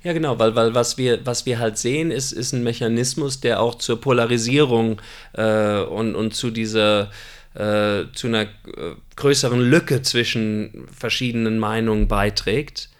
Ja, 0.02 0.12
genau, 0.12 0.38
weil, 0.38 0.54
weil 0.54 0.74
was, 0.74 0.98
wir, 0.98 1.24
was 1.24 1.46
wir 1.46 1.58
halt 1.58 1.78
sehen, 1.78 2.10
ist, 2.10 2.32
ist 2.32 2.52
ein 2.52 2.62
Mechanismus, 2.62 3.40
der 3.40 3.62
auch 3.62 3.76
zur 3.76 4.02
Polarisierung 4.02 5.00
äh, 5.32 5.80
und, 5.80 6.14
und 6.14 6.34
zu 6.34 6.50
dieser 6.50 7.10
äh, 7.54 8.06
zu 8.12 8.26
einer 8.26 8.42
äh, 8.42 8.46
größeren 9.16 9.60
Lücke 9.60 10.02
zwischen 10.02 10.88
verschiedenen 10.92 11.58
Meinungen 11.58 12.08
beiträgt. 12.08 12.90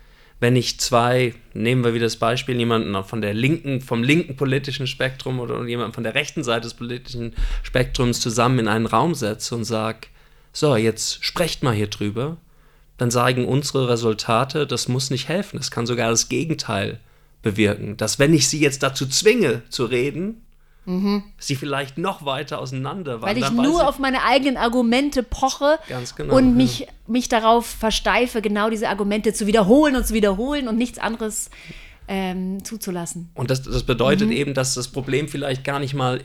Wenn 0.40 0.56
ich 0.56 0.80
zwei, 0.80 1.34
nehmen 1.54 1.84
wir 1.84 1.94
wieder 1.94 2.06
das 2.06 2.16
Beispiel, 2.16 2.58
jemanden 2.58 3.02
von 3.04 3.20
der 3.20 3.34
linken, 3.34 3.80
vom 3.80 4.02
linken 4.02 4.36
politischen 4.36 4.86
Spektrum 4.86 5.40
oder 5.40 5.64
jemanden 5.66 5.92
von 5.92 6.04
der 6.04 6.14
rechten 6.14 6.44
Seite 6.44 6.62
des 6.62 6.74
politischen 6.74 7.34
Spektrums 7.62 8.20
zusammen 8.20 8.58
in 8.60 8.68
einen 8.68 8.86
Raum 8.86 9.14
setze 9.14 9.54
und 9.54 9.64
sage, 9.64 10.08
so, 10.52 10.76
jetzt 10.76 11.24
sprecht 11.24 11.62
mal 11.62 11.74
hier 11.74 11.88
drüber, 11.88 12.36
dann 12.96 13.10
sagen 13.10 13.46
unsere 13.46 13.88
Resultate, 13.88 14.66
das 14.66 14.88
muss 14.88 15.10
nicht 15.10 15.28
helfen. 15.28 15.56
Das 15.56 15.70
kann 15.70 15.86
sogar 15.86 16.10
das 16.10 16.28
Gegenteil 16.28 17.00
bewirken. 17.42 17.96
Dass 17.96 18.18
wenn 18.18 18.34
ich 18.34 18.48
sie 18.48 18.60
jetzt 18.60 18.82
dazu 18.82 19.06
zwinge 19.06 19.62
zu 19.68 19.84
reden, 19.84 20.43
mhm. 20.86 21.24
sie 21.38 21.56
vielleicht 21.56 21.98
noch 21.98 22.24
weiter 22.24 22.58
auseinander 22.60 23.22
Weil 23.22 23.38
ich 23.38 23.50
nur 23.50 23.88
auf 23.88 23.98
meine 23.98 24.22
eigenen 24.24 24.56
Argumente 24.56 25.22
poche 25.22 25.78
genau, 26.16 26.36
und 26.36 26.56
mich, 26.56 26.80
ja. 26.80 26.86
mich 27.06 27.28
darauf 27.28 27.66
versteife, 27.66 28.42
genau 28.42 28.70
diese 28.70 28.88
Argumente 28.88 29.32
zu 29.32 29.46
wiederholen 29.46 29.96
und 29.96 30.06
zu 30.06 30.14
wiederholen 30.14 30.68
und 30.68 30.76
nichts 30.76 30.98
anderes 30.98 31.50
ähm, 32.08 32.62
zuzulassen. 32.64 33.30
Und 33.34 33.50
das, 33.50 33.62
das 33.62 33.82
bedeutet 33.82 34.28
mhm. 34.28 34.34
eben, 34.36 34.54
dass 34.54 34.74
das 34.74 34.88
Problem 34.88 35.28
vielleicht 35.28 35.64
gar 35.64 35.78
nicht 35.78 35.94
mal 35.94 36.20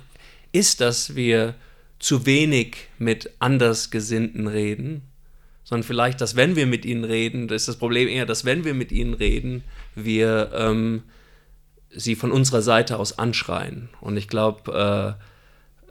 ist, 0.52 0.82
dass 0.82 1.15
wir 1.15 1.56
zu 2.00 2.26
wenig 2.26 2.78
mit 2.98 3.30
Andersgesinnten 3.39 4.48
reden, 4.48 5.04
sondern 5.63 5.86
vielleicht, 5.86 6.22
dass 6.22 6.36
wenn 6.36 6.56
wir 6.56 6.65
mit 6.65 6.86
ihnen 6.86 7.04
reden, 7.04 7.48
das 7.48 7.63
ist 7.63 7.67
das 7.67 7.76
Problem 7.76 8.08
eher, 8.08 8.26
dass 8.26 8.45
wenn 8.45 8.63
wir 8.63 8.74
mit 8.74 8.91
ihnen 8.91 9.13
reden, 9.13 9.63
wir 9.95 10.52
ähm, 10.56 11.04
sie 11.91 12.15
von 12.15 12.32
unserer 12.32 12.62
Seite 12.62 12.97
aus 12.97 13.17
anschreien. 13.17 13.89
Und 14.02 14.17
ich 14.17 14.28
glaube, 14.28 15.17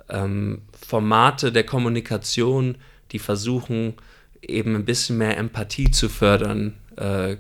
äh, 0.09 0.15
ähm, 0.17 0.63
Formate 0.87 1.53
der 1.53 1.65
Kommunikation, 1.65 2.77
die 3.13 3.19
versuchen, 3.19 3.95
eben 4.43 4.75
ein 4.77 4.85
bisschen 4.85 5.19
mehr 5.19 5.37
Empathie 5.37 5.91
zu 5.91 6.09
fördern, 6.09 6.75
äh, 6.97 7.37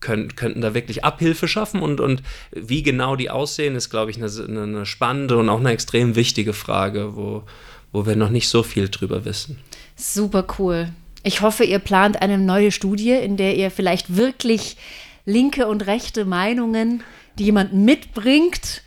können, 0.00 0.34
könnten 0.34 0.60
da 0.60 0.74
wirklich 0.74 1.04
Abhilfe 1.04 1.48
schaffen. 1.48 1.80
Und, 1.80 2.00
und 2.00 2.22
wie 2.50 2.82
genau 2.82 3.16
die 3.16 3.30
aussehen, 3.30 3.76
ist, 3.76 3.90
glaube 3.90 4.10
ich, 4.10 4.16
eine, 4.16 4.62
eine 4.62 4.86
spannende 4.86 5.38
und 5.38 5.48
auch 5.48 5.60
eine 5.60 5.70
extrem 5.70 6.16
wichtige 6.16 6.52
Frage, 6.52 7.16
wo, 7.16 7.44
wo 7.92 8.06
wir 8.06 8.16
noch 8.16 8.30
nicht 8.30 8.48
so 8.48 8.62
viel 8.62 8.88
drüber 8.88 9.24
wissen. 9.24 9.58
Super 9.96 10.46
cool. 10.58 10.88
Ich 11.22 11.40
hoffe, 11.40 11.64
ihr 11.64 11.78
plant 11.78 12.20
eine 12.20 12.36
neue 12.36 12.72
Studie, 12.72 13.12
in 13.12 13.36
der 13.36 13.56
ihr 13.56 13.70
vielleicht 13.70 14.16
wirklich 14.16 14.76
linke 15.24 15.68
und 15.68 15.86
rechte 15.86 16.24
Meinungen, 16.24 17.04
die 17.38 17.44
jemand 17.44 17.72
mitbringt, 17.72 18.82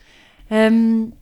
ähm, 0.49 1.13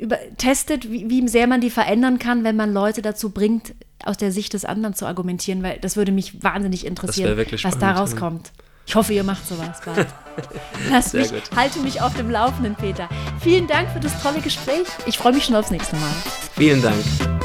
über, 0.00 0.18
testet, 0.36 0.90
wie, 0.90 1.08
wie 1.08 1.28
sehr 1.28 1.46
man 1.46 1.60
die 1.60 1.70
verändern 1.70 2.18
kann, 2.18 2.44
wenn 2.44 2.56
man 2.56 2.72
Leute 2.72 3.02
dazu 3.02 3.30
bringt, 3.30 3.74
aus 4.04 4.16
der 4.16 4.32
Sicht 4.32 4.52
des 4.54 4.64
anderen 4.64 4.94
zu 4.94 5.06
argumentieren, 5.06 5.62
weil 5.62 5.78
das 5.78 5.96
würde 5.96 6.12
mich 6.12 6.42
wahnsinnig 6.42 6.86
interessieren, 6.86 7.38
was 7.62 7.78
da 7.78 7.92
rauskommt. 7.92 8.52
Ich 8.84 8.96
hoffe, 8.96 9.12
ihr 9.12 9.22
macht 9.22 9.46
sowas 9.46 9.80
bald. 9.84 10.08
Lass 10.90 11.12
mich, 11.12 11.30
gut. 11.30 11.42
halte 11.54 11.78
mich 11.80 12.00
auf 12.00 12.14
dem 12.14 12.30
Laufenden, 12.30 12.74
Peter. 12.74 13.08
Vielen 13.40 13.68
Dank 13.68 13.88
für 13.90 14.00
das 14.00 14.20
tolle 14.22 14.40
Gespräch. 14.40 14.86
Ich 15.06 15.18
freue 15.18 15.32
mich 15.32 15.44
schon 15.44 15.54
aufs 15.54 15.70
nächste 15.70 15.96
Mal. 15.96 16.12
Vielen 16.56 16.82
Dank. 16.82 17.41